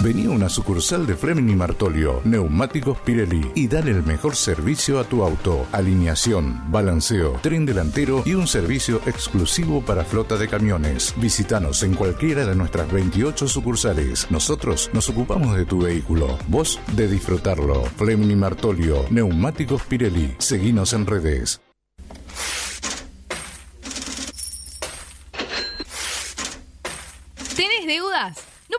[0.00, 5.04] Vení a una sucursal de Fleming Martolio, Neumáticos Pirelli y dale el mejor servicio a
[5.04, 5.66] tu auto.
[5.72, 11.14] Alineación, balanceo, tren delantero y un servicio exclusivo para flota de camiones.
[11.16, 14.30] Visítanos en cualquiera de nuestras 28 sucursales.
[14.30, 17.82] Nosotros nos ocupamos de tu vehículo, vos de disfrutarlo.
[17.96, 20.34] Fleming y Martolio, Neumáticos Pirelli.
[20.38, 21.60] Seguinos en redes.
[27.56, 28.38] ¿Tenés deudas?
[28.70, 28.78] ¿No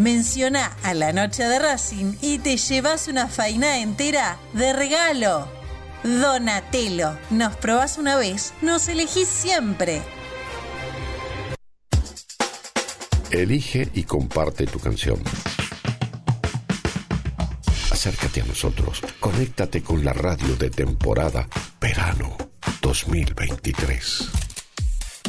[0.00, 5.46] menciona a la noche de Racing y te llevas una faina entera de regalo.
[6.02, 10.00] Donatello, nos probás una vez, nos elegís siempre.
[13.30, 15.22] Elige y comparte tu canción.
[17.90, 19.02] Acércate a nosotros.
[19.20, 21.46] Conéctate con la radio de temporada
[21.78, 22.36] Verano
[22.80, 24.49] 2023.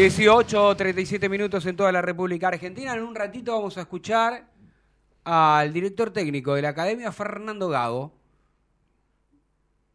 [0.00, 2.92] 18, 37 minutos en toda la República Argentina.
[2.94, 4.46] En un ratito vamos a escuchar
[5.24, 8.12] al director técnico de la academia, Fernando Gago.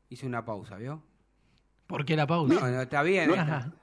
[0.09, 1.03] Hice una pausa, ¿vio?
[1.85, 2.55] ¿Por qué la pausa?
[2.55, 3.29] No, no, está bien.
[3.29, 3.35] ¿No.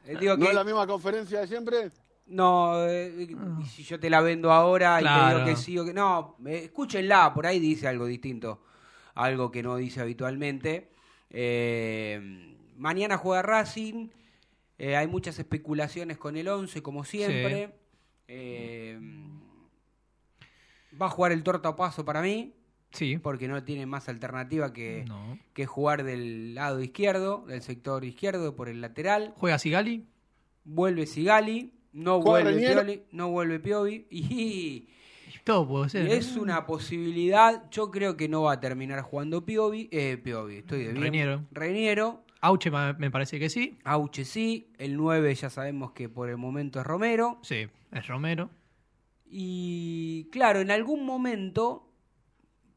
[0.06, 1.92] Eh, digo ¿No que- es la misma conferencia de siempre?
[2.26, 3.28] No, eh,
[3.62, 5.38] y si yo te la vendo ahora y te Claro.
[5.38, 8.64] digo que sí o que no, eh, escúchenla, por ahí dice algo distinto,
[9.14, 10.90] algo que no dice habitualmente.
[11.30, 14.08] Eh, mañana juega Racing,
[14.78, 17.74] eh, hay muchas especulaciones con el 11, como siempre.
[18.28, 18.98] Eh,
[21.00, 22.54] va a jugar el torta a paso para mí,
[22.90, 23.18] Sí.
[23.18, 25.38] porque no tiene más alternativa que, No.
[25.52, 29.32] que jugar del lado izquierdo, del sector izquierdo, por el lateral.
[29.36, 30.06] ¿Juega Sigali?
[30.64, 32.66] Vuelve Sigali, no ¿Juega vuelve?
[32.72, 34.88] Pioli, no vuelve Piovi y,
[35.44, 36.08] Todo puede ser.
[36.08, 37.68] es una posibilidad.
[37.70, 41.02] Yo creo que no va a terminar jugando Piovi, eh, Piovi, estoy de bien.
[41.02, 41.44] Reñero.
[41.50, 43.78] Reñero, Auche me parece que sí.
[43.84, 47.38] Auche sí, el 9 ya sabemos que por el momento es Romero.
[47.42, 48.50] Sí, es Romero.
[49.26, 51.88] Y claro, en algún momento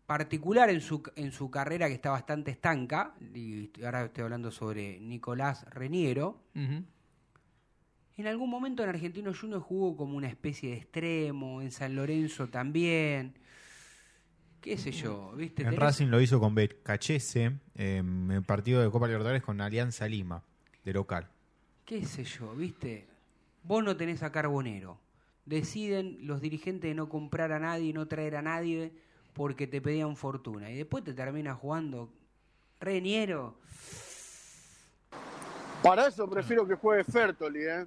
[0.06, 5.00] particular en su, en su carrera que está bastante estanca, y ahora estoy hablando sobre
[5.00, 5.66] Nicolás
[6.54, 6.84] Ujú.
[8.18, 12.50] En algún momento en Argentino Junior jugó como una especie de extremo, en San Lorenzo
[12.50, 13.36] también.
[14.62, 15.34] ¿Qué sé yo?
[15.36, 15.64] ¿Viste?
[15.64, 20.08] En Tenés- Racing lo hizo con Becachese en el partido de Copa Libertadores con Alianza
[20.08, 20.44] Lima,
[20.86, 21.28] de local.
[21.86, 22.54] ¿Qué sé yo?
[22.56, 23.08] ¿Viste?
[23.64, 25.00] Vos no tenés a Carbonero.
[25.46, 28.92] Deciden los dirigentes de no comprar a nadie, no traer a nadie
[29.34, 30.70] porque te pedían fortuna.
[30.70, 32.14] Y después te terminas jugando
[32.80, 33.58] Reniero.
[35.82, 37.86] Para eso prefiero que juegue Fertoli, ¿eh?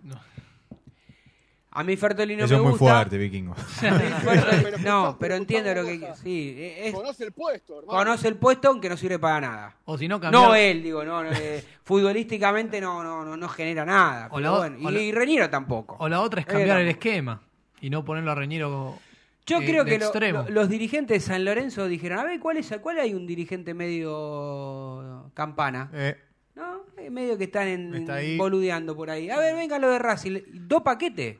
[1.77, 2.95] A mí Fertoli no Eso me es muy gusta.
[2.95, 3.55] fuerte, vikingo.
[3.81, 6.01] Fertoli- no, pero entiendo lo que...
[6.23, 7.99] Sí, es, Conoce el puesto, hermano.
[7.99, 9.77] conoce el puesto aunque no sirve para nada.
[9.85, 10.43] O si no, cambiar.
[10.43, 14.27] No él, digo, no, no, eh, futbolísticamente no, no, no, no genera nada.
[14.31, 15.97] O pero la o- bueno, o y, la- y Reniero tampoco.
[15.99, 17.43] O la otra es Eh, cambiar el esquema
[17.81, 18.99] y no ponerlo a Reñero.
[19.47, 20.43] Yo eh, creo que lo- extremo.
[20.45, 23.75] lo- los dirigentes de San Lorenzo dijeron, a ver, ¿cuál es cuál hay un dirigente
[23.75, 25.91] medio campana?
[25.93, 26.17] Eh,
[26.55, 26.83] ¿No?
[26.97, 29.29] Eh, medio que están en, Está boludeando por ahí.
[29.29, 30.39] A ver, venga lo de Racing.
[30.53, 31.39] Dos paquetes.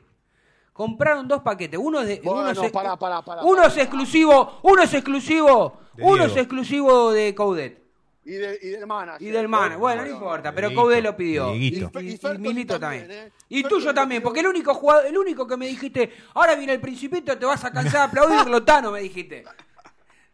[0.75, 1.79] Compraron dos paquetes.
[1.81, 3.67] Uno es de, Bueno, uno es, pará, pará, pará, uno pará.
[3.69, 6.33] es exclusivo, uno es exclusivo, De uno Diego.
[6.33, 7.81] es exclusivo de Coudet.
[8.25, 9.21] Y, de- y del manager.
[9.25, 11.55] Y del man, bueno, no importa, pero Coudet lo pidió.
[11.55, 12.01] Y, Dieguito.
[12.01, 13.27] y- Y y Fertoli Milito también, también.
[13.27, 13.31] ¿eh?
[13.47, 16.81] Y tuyo también, porque el único jugador, el único que me dijiste, ahora viene el
[16.81, 19.45] principito, te vas a cansar de aplaudirlo, Tano, me dijiste.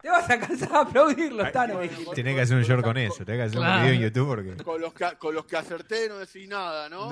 [0.02, 1.78] Te vas a cansar de aplaudirlo, Tano,
[2.12, 3.74] tenés que hacer un short con eso, tenés que hacer Claro.
[3.76, 4.64] un video en YouTube porque...
[4.64, 7.08] Con los, que, con los que acerté no decís nada, ¿no?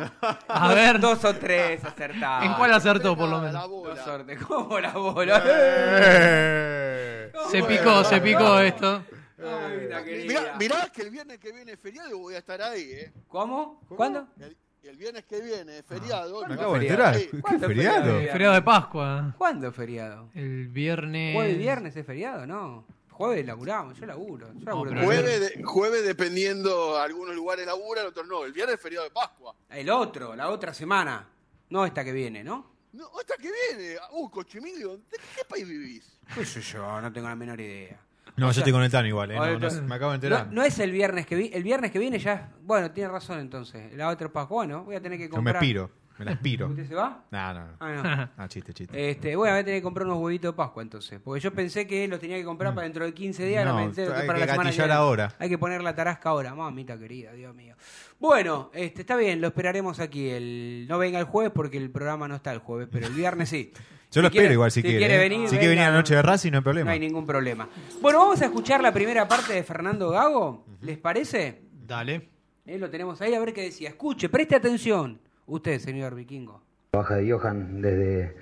[0.49, 2.47] A ver, Dos o tres acertados.
[2.47, 3.53] ¿en cuál acertó por lo menos?
[3.55, 3.95] La bola.
[3.95, 5.43] Dos sortes, ¿cómo la bola?
[5.47, 7.32] Eh.
[7.51, 9.05] Se picó, se picó esto.
[9.38, 10.26] Ay.
[10.26, 13.12] Mirá, mirá que el viernes que viene es feriado y voy a estar ahí, ¿eh?
[13.28, 13.80] ¿Cómo?
[13.88, 14.26] ¿Cuándo?
[14.41, 14.57] El,
[14.89, 16.43] el viernes que viene es feriado.
[16.43, 17.05] Me no acabo de feriado.
[17.09, 17.14] enterar.
[17.16, 17.28] Sí.
[17.31, 18.05] ¿Qué ¿Cuándo es feriado?
[18.05, 18.33] feriado?
[18.33, 19.35] Feriado de Pascua.
[19.39, 20.31] ¿Cuándo es feriado?
[20.35, 21.35] El viernes.
[21.35, 22.47] ¿Jueves viernes es feriado?
[22.47, 22.87] No.
[23.11, 24.49] Jueves laburamos, yo laburo.
[24.55, 28.45] Yo laburo pero el Jueves, de- jueves dependiendo, algunos lugares laburan, otros no.
[28.45, 29.55] El viernes es feriado de Pascua.
[29.68, 31.28] El otro, la otra semana.
[31.68, 32.70] No esta que viene, ¿no?
[32.93, 33.97] No, hasta que viene.
[34.12, 36.18] Uh, Cochimilio, ¿de qué país vivís?
[36.35, 37.01] ¿Qué sé yo?
[37.01, 38.01] No tengo la menor idea.
[38.41, 39.36] No, yo estoy con el Tano igual, eh.
[39.36, 40.49] No, me acabo de enterar.
[40.51, 42.51] no es el viernes que vi, el viernes que viene ya.
[42.62, 43.95] Bueno, tiene razón entonces.
[43.95, 45.59] La otra Pascua, bueno, voy a tener que Yo me comprar.
[45.61, 45.91] piro.
[46.18, 46.66] Me la aspiro.
[46.68, 47.24] ¿Usted se va?
[47.30, 47.72] No, no, no.
[47.80, 48.43] Ah, no.
[48.45, 49.11] Ah, chiste, chiste.
[49.11, 51.18] Este, bueno, voy a tener que comprar unos huevitos de Pascua entonces.
[51.24, 53.64] Porque yo pensé que los tenía que comprar para dentro de 15 días.
[53.64, 54.93] No, pensé hay para que la semana viene.
[54.93, 55.34] ahora.
[55.38, 56.55] Hay que poner la tarasca ahora.
[56.55, 57.74] Mamita querida, Dios mío.
[58.18, 60.28] Bueno, este, está bien, lo esperaremos aquí.
[60.28, 63.49] El, no venga el jueves porque el programa no está el jueves, pero el viernes
[63.49, 63.72] sí.
[64.11, 64.98] Yo lo Si quiere- espero igual si, quiere.
[64.98, 65.18] quiere ¿eh?
[65.18, 66.84] venir, si quiere venir a la noche de Racing, no hay problema.
[66.86, 67.68] No hay ningún problema.
[68.00, 70.64] Bueno, vamos a escuchar la primera parte de Fernando Gago.
[70.80, 71.61] ¿Les parece?
[71.86, 72.28] Dale.
[72.66, 73.90] Eh, lo tenemos ahí a ver qué decía.
[73.90, 75.20] Escuche, preste atención.
[75.46, 76.62] Usted, señor Vikingo.
[76.92, 78.34] La baja de Johan desde,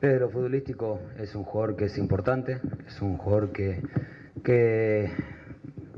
[0.00, 3.80] desde lo futbolístico es un jugador que es importante, es un jugador que,
[4.42, 5.10] que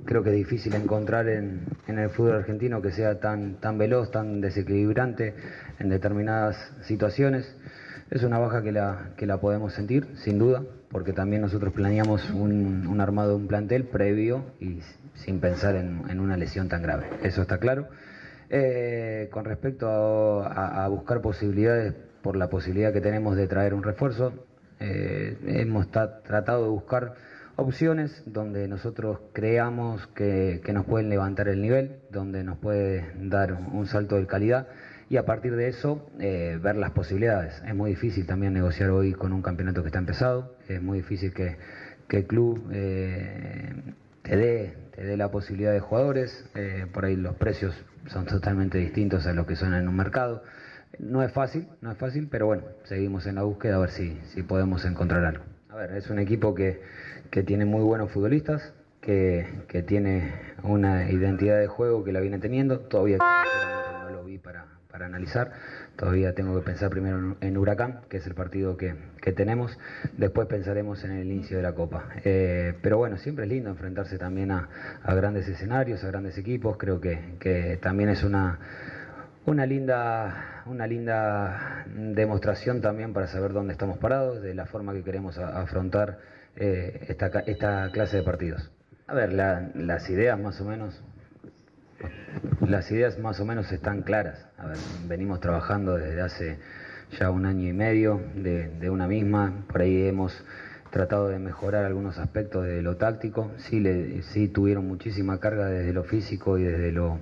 [0.05, 4.11] creo que es difícil encontrar en, en el fútbol argentino que sea tan, tan veloz,
[4.13, 5.35] tan desequilibrante
[5.81, 7.57] en determinadas situaciones.
[8.11, 12.31] Es una baja que la, que la podemos sentir, sin duda, porque también nosotros planeamos
[12.31, 14.81] un, un armado de un plantel previo y
[15.15, 17.09] sin pensar en, en una lesión tan grave.
[17.25, 17.89] Eso está claro.
[18.49, 19.89] Eh, con respecto
[20.45, 24.33] a, buscar posibilidades, por la posibilidad que tenemos de traer un refuerzo,
[24.79, 27.15] eh, hemos ta- tratado de buscar
[27.57, 33.53] opciones donde nosotros creamos que, que nos pueden levantar el nivel, donde nos puede dar
[33.53, 34.69] un salto de calidad
[35.09, 37.63] y a partir de eso eh, ver las posibilidades.
[37.67, 41.33] Es muy difícil también negociar hoy con un campeonato que está empezado, es muy difícil
[41.33, 41.57] que,
[42.09, 43.73] que el club eh,
[44.23, 47.75] te dé te dé la posibilidad de jugadores, eh, por ahí los precios
[48.07, 50.43] son totalmente distintos a los que son en un mercado.
[50.99, 54.19] No es fácil, no es fácil, pero bueno, seguimos en la búsqueda a ver si,
[54.33, 55.45] si podemos encontrar algo.
[55.69, 56.81] A ver, es un equipo que,
[57.31, 60.33] que tiene muy buenos futbolistas, que, que tiene
[60.63, 64.65] una identidad de juego que la viene teniendo, todavía no lo vi para,
[64.97, 65.51] para analizar,
[65.95, 68.95] todavía tengo que pensar primero en, Huracán, que es el partido que,
[69.35, 69.79] tenemos,
[70.17, 72.07] después pensaremos en el inicio de la Copa.
[72.25, 74.71] Eh, pero bueno, siempre es lindo enfrentarse también a,
[75.15, 78.59] grandes escenarios, a grandes equipos, creo que, que también es una
[79.45, 85.05] una linda, una linda demostración también para saber dónde estamos parados, de la forma que
[85.05, 86.17] queremos afrontar
[86.57, 88.71] eh, esta, esta clase de partidos.
[89.07, 91.01] A ver, la- las ideas más o menos,
[92.61, 94.47] las ideas más o menos están claras.
[95.07, 96.59] Venimos trabajando desde hace
[97.19, 100.45] ya un año y medio de, una misma, por ahí hemos
[100.91, 103.83] tratado de mejorar algunos aspectos de lo táctico, sí,
[104.23, 107.19] sí tuvieron muchísima carga desde lo físico y desde lo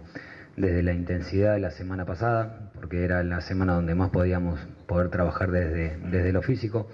[0.57, 5.09] desde la intensidad de la semana pasada, porque era la semana donde más podíamos poder
[5.11, 6.89] trabajar desde, desde lo físico,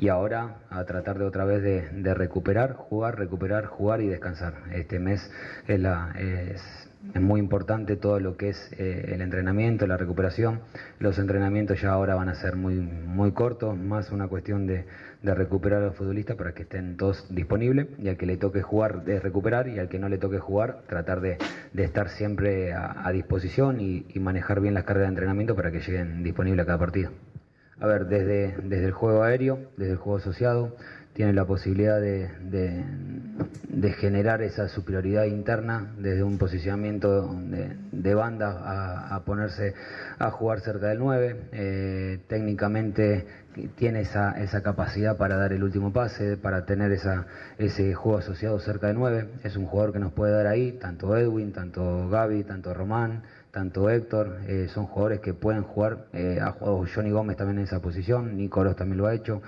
[0.00, 4.54] y ahora a tratar de otra vez de, de recuperar, jugar, recuperar, jugar y descansar.
[4.72, 5.30] Este mes
[5.66, 6.62] es, la, es,
[7.14, 10.60] es muy importante todo lo que es eh, el entrenamiento, la recuperación.
[10.98, 14.86] Los entrenamientos ya ahora van a ser muy, muy cortos, más una cuestión de,
[15.22, 18.62] de recuperar a los futbolistas para que estén todos disponibles y al que le toque
[18.62, 21.38] jugar de recuperar y al que no le toque jugar tratar de,
[21.76, 26.22] estar siempre a, disposición y, y manejar bien las cargas de entrenamiento para que lleguen
[26.22, 27.10] disponibles a cada partido.
[27.82, 30.76] A ver, desde, desde el juego aéreo, desde el juego asociado,
[31.14, 32.84] tiene la posibilidad de, de-
[33.92, 39.74] generar esa superioridad interna desde un posicionamiento de, de banda a, ponerse
[40.18, 41.36] a jugar cerca del 9.
[41.52, 43.26] Eh, técnicamente
[43.76, 47.26] tiene esa, esa capacidad para dar el último pase, para tener esa,
[47.58, 49.28] ese juego asociado cerca de 9.
[49.44, 53.90] Es un jugador que nos puede dar ahí, tanto Edwin, tanto Gaby, tanto Román, tanto
[53.90, 57.80] Héctor, eh, son jugadores que pueden jugar, eh, ha jugado Johnny Gómez también en esa
[57.80, 59.42] posición, Nicolos también lo ha hecho,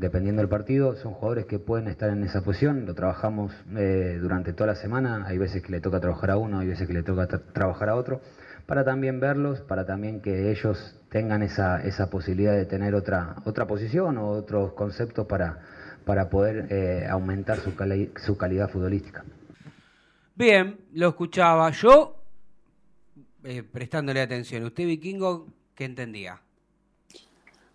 [0.00, 4.52] dependiendo del partido, son jugadores que pueden estar en esa posición, lo trabajamos eh, durante
[4.52, 7.02] toda la semana, hay veces que le toca trabajar a uno, hay veces que le
[7.02, 8.20] toca tra- trabajar a otro,
[8.66, 13.66] para también verlos, para también que ellos tengan esa, esa posibilidad de tener otra, otra
[13.66, 15.58] posición o otros conceptos para,
[16.04, 17.72] para poder eh, aumentar su,
[18.24, 19.24] su calidad futbolística.
[20.34, 22.16] Bien, lo escuchaba yo
[23.44, 24.64] eh, prestándole atención.
[24.64, 26.40] ¿Usted, Vikingo, qué entendía?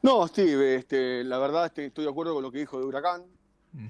[0.06, 3.24] No, Steve, este, la verdad este, estoy de acuerdo con lo que dijo de Huracán,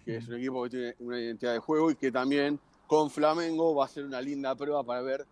[0.05, 2.57] que es un equipo que tiene una identidad de juego y que también
[2.87, 5.25] con Flamengo va a ser una linda prueba para ver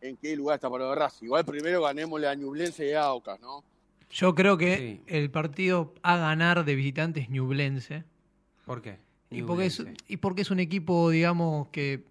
[0.00, 1.26] en qué lugar está parado Racing.
[1.26, 3.62] Igual primero ganémosle a Ñublense y a Aucas, ¿no?
[4.10, 8.04] Yo creo que el partido a ganar de visitantes es Ñublense.
[8.64, 8.96] ¿Por qué?
[9.30, 10.04] Y porque, es, Ñublense.
[10.08, 12.02] y porque es un equipo, digamos, que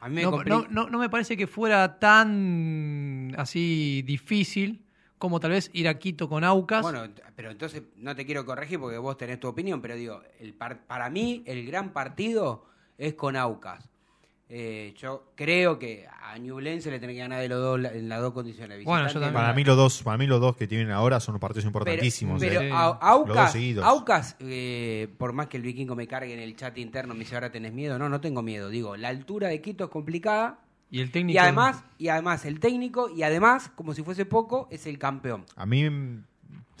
[0.00, 4.82] A mí me no, compre- no- no- no me parece que fuera tan así difícil
[5.18, 6.82] como tal vez ir a Quito con Aucas.
[6.82, 10.52] Bueno, pero entonces no te quiero corregir porque vos tenés tu opinión, pero digo, el
[10.54, 12.64] par- para mí el gran partido
[12.98, 13.88] es con Aucas.
[14.48, 18.20] Eh, yo creo que a Ñublense le tiene que ganar de los dos en las
[18.20, 18.78] dos condiciones.
[19.32, 22.38] Para mí los dos, para mí los dos que tienen ahora son partidos importantísimos.
[22.40, 22.70] Pero, ¿eh?
[23.00, 23.52] Aucas.
[23.84, 27.34] Aucas eh, por más que el vikingo me cargue en el chat interno, me dice
[27.34, 27.98] ahora tenés miedo.
[27.98, 28.68] No, no tengo miedo.
[28.68, 30.60] Digo, la altura de Quito es complicada.
[30.90, 31.34] Y el técnico.
[31.34, 35.44] Y además, y además el técnico, y además, como si fuese poco, es el campeón.
[35.56, 35.82] A mí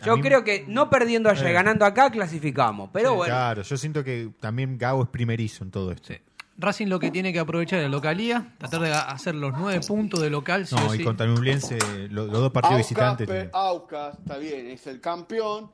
[0.04, 1.52] Yo mí- creo que no perdiendo allá y Eh.
[1.52, 2.90] ganando acá, clasificamos.
[2.92, 6.12] Pero Sí, bueno, Claro, yo siento que también Gago es primerizo en todo esto.
[6.58, 10.20] Racing lo que tiene que aprovechar es la localía, tratar de hacer los nueve puntos
[10.22, 10.66] de local.
[10.66, 11.04] sí No, o y sí.
[11.04, 11.76] contra Nublense,
[12.08, 13.26] lo- los, dos partidos Aucas, visitantes.
[13.28, 15.70] pe- Aucas, está bien, es el campeón.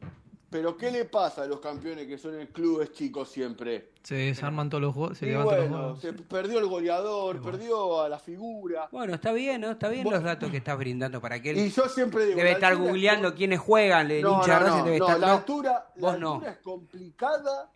[0.52, 3.92] Pero ¿qué le pasa a los campeones que son en clubes chicos siempre?
[4.02, 6.00] Se desarman todos los juegos, se Y levantan los bueno, juegos.
[6.00, 8.88] se perdió el goleador, perdió a la figura.
[8.92, 9.70] bueno, está bien, ¿no?
[9.70, 12.52] Está bien los datos que estás brindando para que él Y yo siempre digo, debe
[12.52, 15.20] estar googleando quiénes juegan, el No, hincha de no, no, debe no, estar.
[15.20, 17.70] la altura, la altura es complicada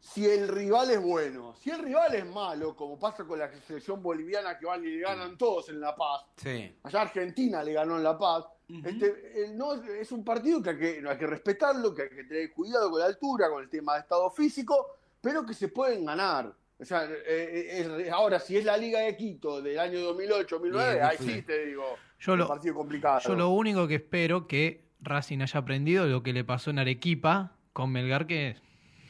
[0.00, 1.54] si el rival es bueno.
[1.60, 5.00] Si el rival es malo, como pasa con la selección boliviana que van y le
[5.00, 6.22] ganan todos en La Paz.
[6.36, 6.76] Sí.
[6.84, 8.44] Allá Argentina le ganó en La Paz.
[8.68, 12.24] Este, el- no, es un partido que hay que, hay que respetarlo, que hay que
[12.24, 16.04] tener cuidado con la altura, con el tema de estado físico, pero que se pueden
[16.04, 16.52] ganar.
[16.78, 20.92] O sea, eh, eh, es- ahora, si es la Liga de Quito del año 2008-2009,
[20.94, 21.84] Bien, ahí sí te digo,
[22.18, 23.20] Yo un lo- partido complicado.
[23.20, 27.52] Yo lo único que espero que Racing haya aprendido lo que le pasó en Arequipa
[27.72, 28.56] con Melgar, que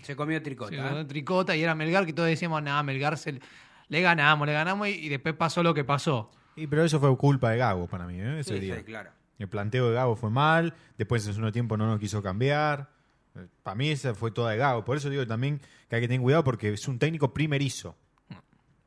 [0.02, 0.70] Se comió tricota.
[0.70, 0.78] se ¿eh?
[0.82, 3.40] ganó tricota y era Melgar, que todos decíamos, nada, Melgar se,
[3.88, 6.30] le ganamos, le ganamos y, y después pasó lo que pasó.
[6.56, 8.40] Y, pero eso fue culpa de Gago para mí, ¿eh?
[8.40, 8.76] ese Sí, día.
[8.76, 9.10] sí, claro.
[9.38, 12.88] El planteo de Gago fue mal, después en segundo tiempo no nos quiso cambiar.
[13.64, 14.84] Para mí esa fue toda de Gago.
[14.84, 17.96] Por eso digo también que hay que tener cuidado porque es un técnico primerizo.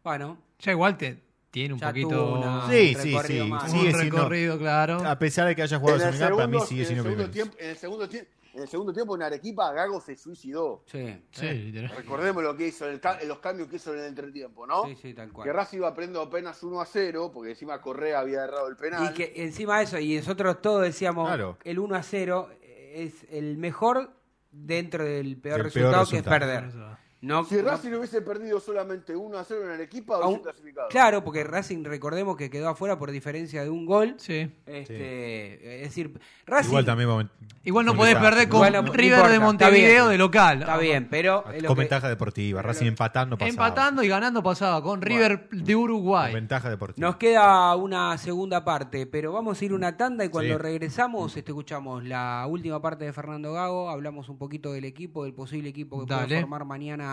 [0.03, 1.21] Bueno, Ya igual te,
[1.51, 3.51] tiene un Ya poquito una- Sí, un sí, recorrido sí.
[3.51, 3.63] más.
[3.65, 5.05] un Sigue siendo- recorrido, claro.
[5.05, 7.23] A pesar de que haya jugado en el, Senegal, para mí segundo, sigue siendo segundo
[7.25, 7.33] primerizo.
[7.51, 10.83] tiempo, en, el segundo tiempo, en el segundo tiempo en Arequipa, Gago se suicidó.
[10.87, 11.23] sí.
[11.31, 11.95] Sí, literal.
[11.95, 14.83] Recordemos lo que hizo, el ca- los cambios que hizo en el entretiempo, ¿no?
[14.85, 15.53] Sí, sí, tal Que cual.
[15.53, 19.09] Racing iba perdiendo apenas 1 a 0, porque encima Correa había errado el penal.
[19.09, 21.57] Y que encima de eso, y nosotros todos decíamos, Claro.
[21.63, 24.11] el 1 a 0 es el mejor
[24.51, 26.61] dentro del peor resultado peor que es resultado.
[26.61, 26.97] perder.
[27.19, 30.87] No, Si no- Racing hubiese perdido solamente 1 a 0 en Arequipa, aún- hubiese clasificado.
[30.89, 34.13] claro, porque Racing, recordemos que quedó afuera por diferencia de un gol.
[34.17, 34.51] Sí.
[34.67, 36.69] Este, Es decir, Racing...
[36.69, 37.29] Igual también
[37.63, 40.11] Igual no con podés perder con no- River importa, de Montevideo bien.
[40.11, 40.59] de local.
[40.59, 41.43] Está bien, pero...
[41.59, 42.61] lo Con que- ventaja deportiva.
[42.61, 43.49] Racing empatando pasaba.
[43.49, 46.33] Empatando y ganando pasaba con River de Con Uruguay.
[46.33, 47.05] ventaja deportiva.
[47.07, 50.61] Nos queda una segunda parte, pero vamos a ir una tanda y cuando Sí.
[50.61, 55.33] regresamos este, escuchamos la última parte de Fernando Gago, hablamos un poquito del equipo, del
[55.33, 56.39] posible equipo que puede Dale.
[56.41, 57.06] formar mañana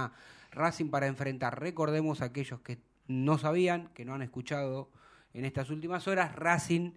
[0.51, 1.61] Racing para enfrentar.
[1.61, 4.91] Recordemos a aquellos que no sabían, que no han escuchado
[5.33, 6.93] en estas últimas horas, Racing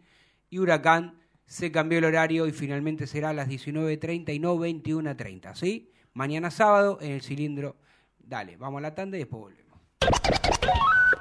[0.50, 5.56] y Huracán se cambió el horario y finalmente será a las 19.30 y no 21.30,
[5.56, 5.92] ¿sí?
[6.14, 7.78] Mañana sábado en el cilindro.
[8.20, 9.80] Dale, vamos a la tanda y después volvemos.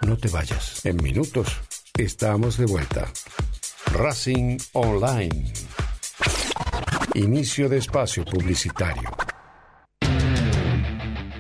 [0.06, 0.84] No te vayas.
[0.84, 1.60] En minutos
[1.96, 3.10] estamos de vuelta.
[3.92, 5.52] Racing Online.
[7.14, 9.25] Inicio de espacio publicitario.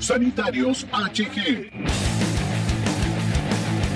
[0.06, 2.05] Sanitarios HG.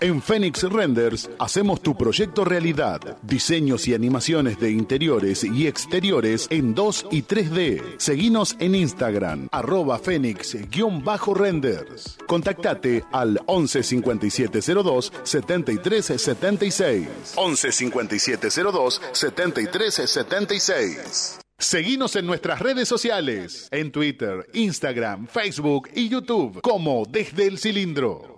[0.00, 3.18] En Phoenix Renders hacemos tu proyecto realidad.
[3.22, 7.98] Diseños y animaciones de interiores y exteriores en 2 y 3D.
[7.98, 12.18] Seguinos en Instagram, arroba Phoenix-renders.
[12.28, 17.08] Contactate al 11 5702 73 76.
[17.34, 21.40] 11 5702 73 76.
[21.58, 28.37] Seguinos en nuestras redes sociales, en Twitter, Instagram, Facebook y YouTube, como Desde el Cilindro.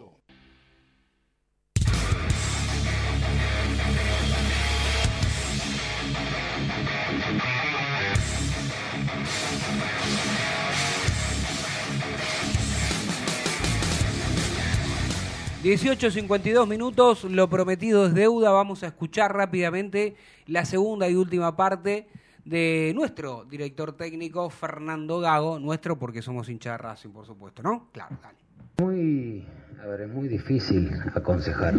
[15.63, 20.15] ...18.52 minutos, lo prometido es deuda, vamos a escuchar rápidamente
[20.47, 22.07] la segunda y última parte
[22.45, 27.89] de nuestro director técnico Fernando Gago, nuestro porque somos hincha de Racing, por supuesto, ¿no?
[27.91, 28.39] Claro, dale.
[28.79, 29.45] Muy,
[29.83, 31.75] a ver, es muy difícil aconsejar,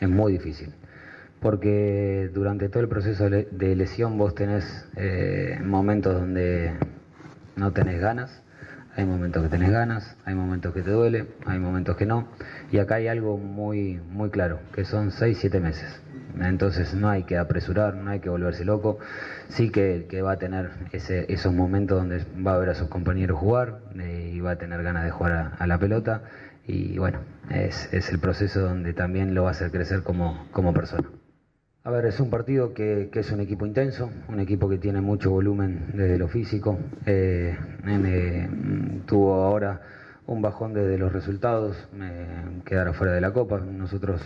[0.00, 0.72] es muy difícil,
[1.40, 6.72] porque durante todo el proceso de lesión vos tenés eh, momentos donde
[7.56, 8.42] no tenés ganas,
[8.96, 12.28] hay momentos que tenés ganas, hay momentos que te duele, hay momentos que no,
[12.70, 16.00] y acá hay algo muy, muy claro, que son 6, 7 meses.
[16.40, 18.98] Entonces no hay que apresurar, no hay que volverse loco.
[19.48, 23.38] Sí que, va a tener ese, esos momentos donde va a ver a sus compañeros
[23.38, 26.22] jugar eh, y va a tener ganas de jugar a, a la pelota.
[26.66, 27.20] Y bueno,
[27.50, 31.08] es, es el proceso donde también lo va a hacer crecer como, como persona.
[31.86, 35.30] A ver, es un partido que, es un equipo intenso, un equipo que tiene mucho
[35.30, 36.78] volumen desde lo físico.
[37.04, 37.54] Eh,
[37.84, 39.82] mm, tuvo ahora
[40.26, 43.60] un bajón desde los resultados, me quedar fuera de la Copa.
[43.60, 44.22] Nosotros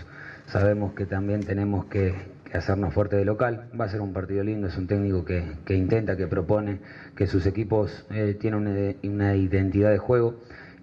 [0.47, 2.15] sabemos que también tenemos que,
[2.55, 3.69] hacernos fuerte de local.
[3.79, 6.79] Va a ser un partido lindo, es un técnico que, intenta, que propone,
[7.17, 10.37] que sus equipos eh, tienen una, identidad de juego.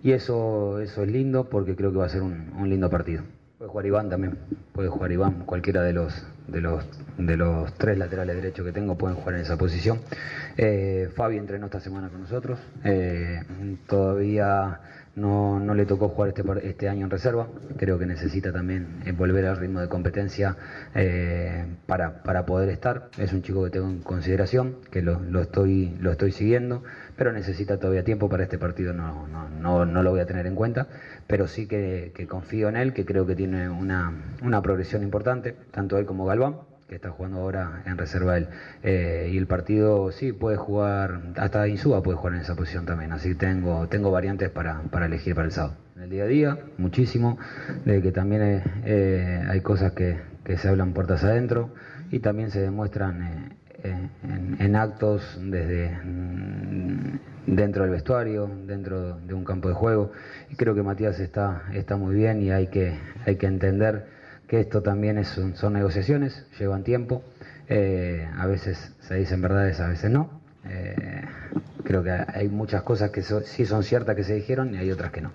[0.04, 3.24] Y eso, eso es lindo porque creo que va a ser un lindo partido.
[3.58, 4.38] Puede jugar Iván también,
[4.74, 6.86] puede jugar Iván, cualquiera de los, de los,
[7.18, 10.00] de los tres laterales derechos que tengo pueden jugar en esa posición.
[10.58, 13.42] Eh, Fabi entrenó esta semana con nosotros, eh,
[13.88, 14.80] todavía
[15.16, 19.12] no, no le tocó jugar este, este año en reserva, creo que necesita también eh,
[19.12, 20.58] volver al ritmo de competencia
[20.94, 23.10] eh, para, para poder estar.
[23.18, 26.84] Es un chico que tengo en consideración, que lo, lo estoy, lo estoy siguiendo,
[27.18, 30.46] pero necesita todavía tiempo para este partido, no, no, no, no lo voy a tener
[30.48, 30.88] en cuenta,
[31.28, 34.12] pero sí que, confío en él, que creo que tiene una,
[34.42, 36.56] una progresión importante, tanto él como Galván
[36.88, 38.48] que está jugando ahora en reserva él.
[38.84, 43.12] Eh, y el partido sí puede jugar, hasta Insúa puede jugar en esa posición también,
[43.12, 45.78] así que tengo, tengo variantes para, para elegir para el sábado.
[45.96, 47.40] En el día a día, muchísimo,
[47.86, 51.72] de que también eh, eh, hay cosas que, que se hablan puertas adentro
[52.12, 53.50] y también se demuestran eh,
[54.60, 57.18] en, actos desde mm,
[57.48, 60.12] dentro del vestuario, dentro de un campo de juego.
[60.50, 64.04] Y creo que Matías está, está muy bien y hay que, hay que entender
[64.48, 67.22] que esto también es son negociaciones, llevan tiempo,
[67.68, 70.30] eh, a veces se dicen verdades, a veces no.
[70.68, 70.96] Eh,
[71.84, 74.92] creo que hay muchas cosas que so- sí son ciertas que se dijeron y hay
[74.92, 75.32] otras que no.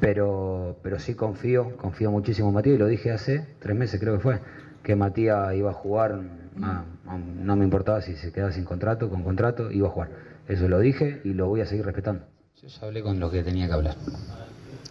[0.00, 4.14] Pero, pero sí confío, confío muchísimo en Matías y lo dije hace tres meses creo
[4.14, 4.38] que fue,
[4.82, 6.18] que Matías iba a jugar,
[6.62, 10.10] ah, ah, no me importaba si se quedaba sin contrato, con contrato, iba a jugar.
[10.48, 12.24] Eso lo dije y lo voy a seguir respetando.
[12.60, 13.96] Yo ya hablé con lo que tenía que hablar.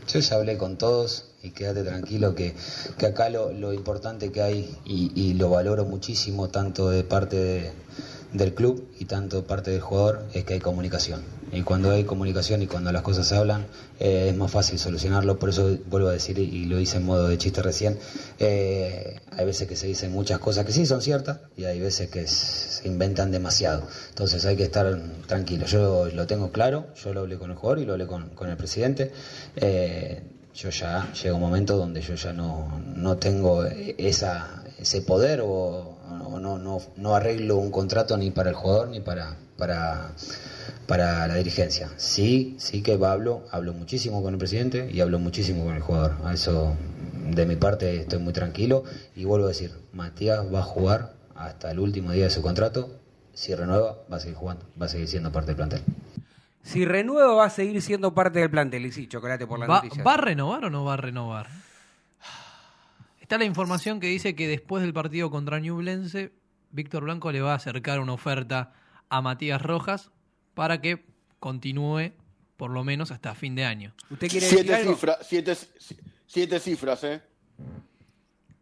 [0.07, 2.55] Yo ya hablé con todos y quédate tranquilo que,
[2.97, 7.35] que acá lo, lo importante que hay y, y lo valoro muchísimo tanto de parte
[7.37, 7.71] de-
[8.33, 11.21] del club y tanto parte del jugador es que hay comunicación.
[11.51, 13.65] Y cuando hay comunicación y cuando las cosas se hablan
[13.99, 15.37] eh, es más fácil solucionarlo.
[15.37, 17.99] Por eso vuelvo a decir y lo hice en modo de chiste recién,
[18.39, 22.09] eh, hay veces que se dicen muchas cosas que sí son ciertas y hay veces
[22.09, 23.83] que se inventan demasiado.
[24.09, 25.65] Entonces hay que estar tranquilo.
[25.65, 28.49] Yo lo tengo claro, yo lo hablé con el jugador y lo hablé con, con
[28.49, 29.11] el presidente.
[29.57, 30.21] Eh,
[30.53, 35.97] yo ya llega un momento donde yo ya no, no tengo esa, ese poder o,
[36.25, 40.11] o no, no, no arreglo un contrato ni para el jugador ni para, para,
[40.87, 41.89] para la dirigencia.
[41.97, 46.17] Sí, sí que hablo, hablo muchísimo con el presidente y hablo muchísimo con el jugador.
[46.25, 46.75] A eso
[47.29, 48.83] de mi parte estoy muy tranquilo
[49.15, 52.89] y vuelvo a decir, Matías va a jugar hasta el último día de su contrato.
[53.33, 55.81] Si renueva, va a seguir jugando, va a seguir siendo parte del plantel.
[56.63, 58.85] Si renueva va a seguir siendo parte del plantel.
[58.85, 60.03] Y sí, chocolate por la ¿Va, noticia.
[60.03, 61.47] va a renovar o no va a renovar?
[63.31, 66.33] Está la información que dice que después del partido contra Ñublense,
[66.71, 68.73] Víctor Blanco le va a acercar una oferta
[69.07, 70.11] a Matías Rojas
[70.53, 71.05] para que
[71.39, 72.11] continúe
[72.57, 73.93] por lo menos hasta fin de año.
[74.09, 74.95] ¿Usted quiere decir Siete algo?
[74.95, 75.55] cifras, siete,
[76.27, 77.21] siete cifras, ¿eh?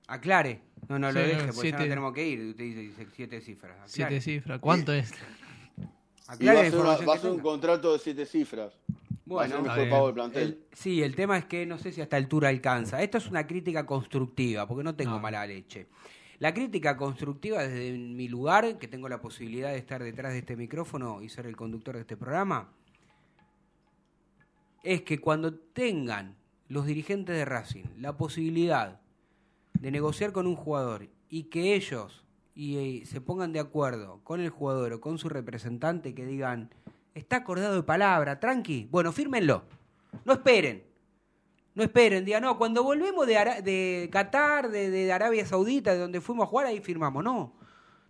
[0.05, 0.61] Aclare.
[0.87, 2.39] No, no lo Sí, deje, porque ya siete- no tenemos que ir.
[2.51, 3.75] Usted dice, dice siete cifras.
[3.87, 4.59] Siete cifras.
[4.59, 5.11] ¿Cuánto es?
[6.27, 8.71] Aclare va a ser, una- información va a que ser un contrato de siete cifras.
[9.37, 10.43] Va a ser Bueno, mejor pago del plantel.
[10.43, 13.01] El- sí, el tema es que no sé si a esta altura alcanza.
[13.01, 15.19] Esto es una crítica constructiva, porque no tengo No.
[15.19, 15.87] mala leche.
[16.39, 20.55] La crítica constructiva desde mi lugar, que tengo la posibilidad de estar detrás de este
[20.55, 22.69] micrófono y ser el conductor de este programa,
[24.83, 26.35] es que cuando tengan
[26.69, 29.01] los dirigentes de Racing la posibilidad
[29.73, 32.23] de negociar con un jugador y que ellos
[32.55, 36.69] y, eh, se pongan de acuerdo con el jugador o con su representante que digan,
[37.13, 39.63] está acordado de palabra, tranqui, bueno, fírmenlo,
[40.25, 40.83] no esperen,
[41.75, 45.99] no esperen, digan, no, cuando volvemos de, Ara- de Qatar, de, de Arabia Saudita, de
[45.99, 47.53] donde fuimos a jugar, ahí firmamos, no,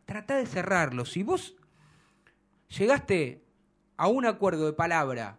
[0.06, 1.56] trata de cerrarlo, si vos
[2.78, 3.44] llegaste
[3.98, 5.38] a un acuerdo de palabra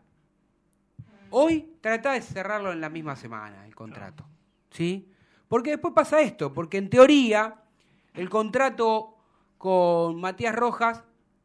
[1.32, 4.26] Hoy trata de cerrarlo en la misma semana, el contrato.
[4.72, 5.12] ¿Sí?
[5.46, 7.54] Porque después pasa esto, porque en teoría
[8.14, 9.16] el contrato
[9.56, 11.04] con Matías Rojas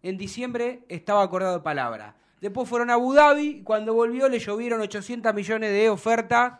[0.09, 2.15] en diciembre estaba acordado de palabra.
[2.41, 6.59] Después fueron a Abu Dhabi y cuando volvió le llovieron 800 millones de ofertas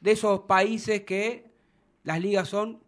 [0.00, 1.50] de esos países que
[2.04, 2.80] las ligas son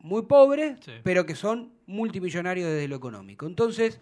[0.00, 0.92] muy pobres, Sí.
[1.04, 3.46] pero que son multimillonarios desde lo económico.
[3.46, 4.00] Entonces,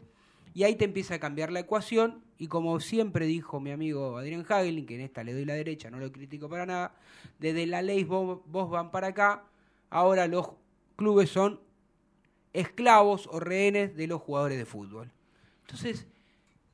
[0.54, 4.46] y ahí te empieza a cambiar la ecuación y como siempre dijo mi amigo Adrián
[4.48, 6.94] Hagelin, que en esta le doy la derecha, no lo critico para nada,
[7.38, 9.44] desde la ley vos, vos van para acá,
[9.90, 10.48] ahora los
[10.96, 11.60] clubes son
[12.52, 15.10] esclavos o rehenes de los jugadores de fútbol.
[15.64, 16.06] Entonces,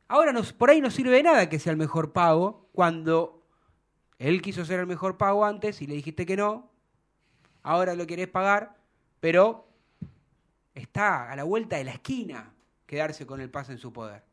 [0.09, 3.47] ahora nos, por ahí no sirve de nada que sea el mejor pago cuando
[4.19, 6.71] él quiso ser el mejor pago antes y le dijiste que no,
[7.63, 8.77] ahora lo querés pagar,
[9.21, 9.69] pero
[10.75, 12.53] está a la vuelta de la esquina
[12.87, 14.25] quedarse con el pase en su poder.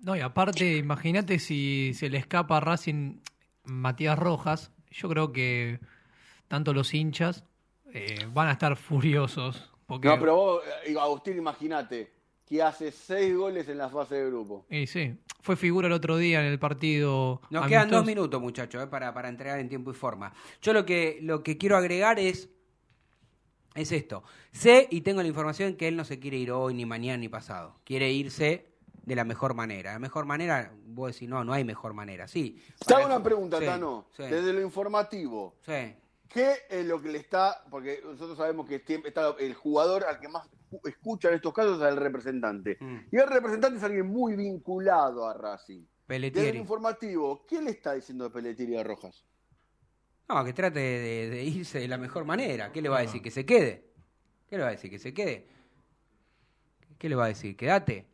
[0.00, 3.20] No, y aparte, imagínate si se le escapa a Racing
[3.64, 4.72] Matías Rojas.
[4.90, 5.78] Yo creo que
[6.48, 7.44] tanto los hinchas
[7.92, 9.69] eh, van a estar furiosos.
[9.90, 12.12] Porque, No, pero vos, eh, Agustín, imagínate
[12.46, 14.64] que hace seis goles en la fase de grupo.
[14.70, 17.40] Y sí, fue figura el otro día en el partido.
[17.50, 20.32] Nos quedan dos minutos, muchachos, eh, para, para entregar en tiempo y forma.
[20.62, 22.48] Yo lo que, lo que quiero agregar es,
[23.74, 24.22] es esto.
[24.52, 27.28] Sé y tengo la información que él no se quiere ir hoy, ni mañana, ni
[27.28, 27.80] pasado.
[27.82, 28.68] Quiere irse
[29.04, 29.94] de la mejor manera.
[29.94, 32.28] La mejor manera, vos decís, no, no hay mejor manera.
[32.28, 32.62] Sí.
[32.86, 34.06] Te hago una pregunta, Sí, Tano.
[34.16, 35.96] sí, Desde lo informativo, sí.
[36.32, 37.62] ¿Qué es lo que le está.?
[37.70, 40.48] Porque nosotros sabemos que siempre está el jugador al que más
[40.84, 42.76] escucha en estos casos es al representante.
[42.80, 42.98] Mm.
[43.12, 45.80] Y el representante es alguien muy vinculado a Racing.
[46.08, 46.58] Desde el Pelletieri.
[46.58, 49.24] informativo, ¿qué le está diciendo de Pelletieri a Rojas?
[50.28, 52.70] No, que trate de, de irse de la mejor manera.
[52.72, 53.20] ¿Qué le va a decir?
[53.22, 53.84] ¿Que se quede?
[54.48, 54.90] ¿Qué le va a decir?
[54.90, 55.46] ¿Que se quede?
[56.98, 57.56] ¿Qué le va a decir?
[57.56, 58.06] ¿Quédate?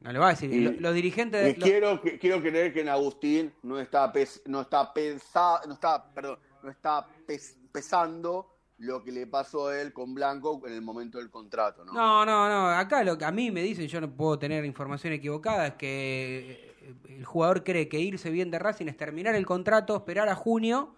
[0.00, 0.52] No le va a decir.
[0.52, 1.44] Y- los dirigentes...
[1.44, 6.12] de- quiero, quiero creer que en Agustín no está, pes- no está pensado, no está,
[6.12, 10.82] perdón, no está pes- pesando lo que le pasó a él con Blanco en el
[10.82, 11.92] momento del contrato, ¿no?
[11.92, 12.68] No, no, no.
[12.68, 16.74] Acá lo que a mí me dicen, yo no puedo tener información equivocada, es que
[16.82, 20.34] eh, el jugador cree que irse bien de Racing es terminar el contrato, esperar a
[20.34, 20.94] junio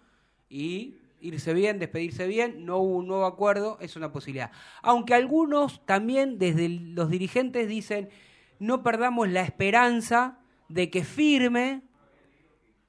[0.49, 2.65] y irse bien, despedirse bien.
[2.65, 4.51] No hubo un nuevo acuerdo, es una posibilidad.
[4.81, 8.09] Aunque algunos también desde los dirigentes dicen,
[8.59, 11.81] no perdamos la esperanza de que firme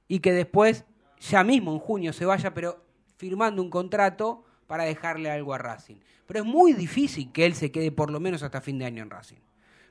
[0.09, 0.83] y que después,
[1.21, 2.83] ya mismo en junio, se vaya, pero
[3.21, 5.97] firmando un contrato para dejarle algo a Racing.
[6.25, 9.03] Pero es muy difícil que él se quede por lo menos hasta fin de año
[9.03, 9.37] en Racing.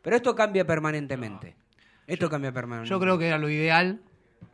[0.03, 1.55] Pero esto cambia permanentemente.
[2.09, 2.91] Esto cambia permanentemente.
[2.91, 4.01] Yo creo que era lo ideal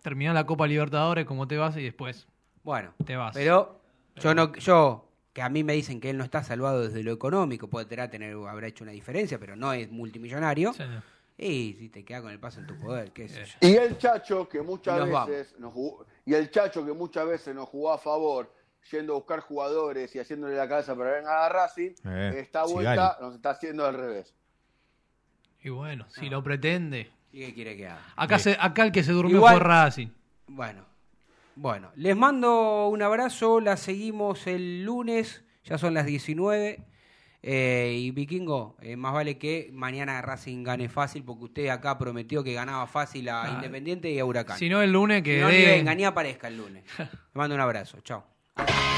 [0.02, 2.26] terminar la Copa Libertadores como te vas y después
[2.62, 3.34] Bueno, te vas.
[3.34, 3.80] pero
[4.16, 7.12] yo no, yo que a mí me dicen que él no está salvado desde lo
[7.12, 10.74] económico, podrá tener, habrá hecho una diferencia, pero no es multimillonario.
[10.74, 10.82] Sí.
[11.38, 13.68] Y si te queda con el paso en tu poder, qué sé yo.
[13.68, 17.68] Y el Chacho que muchas veces nos jugó, y el Chacho que muchas veces nos
[17.68, 18.50] jugó a favor,
[18.90, 22.92] yendo a buscar jugadores y haciéndole la cabeza para venir a Racing, Eh, esta vuelta
[23.14, 23.16] Sigali.
[23.26, 24.34] nos está haciendo al revés.
[25.62, 27.10] Y bueno, si lo pretende.
[27.32, 28.00] ¿Y qué quiere que haga?
[28.16, 30.08] Acá, se- acá el que se durmió Igual- fue Racing.
[30.46, 30.84] Bueno,
[31.56, 36.80] bueno, les mando un abrazo, la seguimos el lunes, ya son las 19.
[37.48, 42.42] eh, y Vikingo, eh, más vale que mañana Racing gane fácil, porque usted acá prometió
[42.42, 44.58] que ganaba fácil a Ah, Independiente y a Huracán.
[44.58, 46.82] Si no, el lunes que Si no, ni venga, ni aparezca el lunes.
[46.98, 48.24] Le mando un abrazo, chao.
[48.58, 48.95] En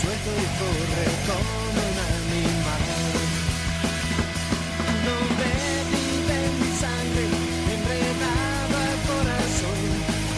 [0.00, 2.84] suelto y corre como un animal.
[5.06, 5.54] No me
[5.90, 7.26] vive mi sangre,
[7.74, 9.80] enredado al corazón,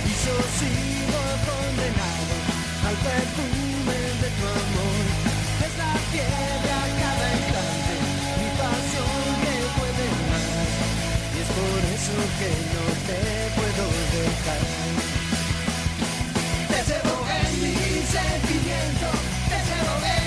[0.09, 2.35] y yo sigo condenado
[2.89, 5.05] al perfume de tu amor.
[5.67, 7.95] Es la piedra cada instante,
[8.41, 10.73] mi pasión que puede más,
[11.35, 13.21] y es por eso que no te
[13.57, 13.85] puedo
[14.17, 15.10] dejar.
[19.81, 20.20] Battle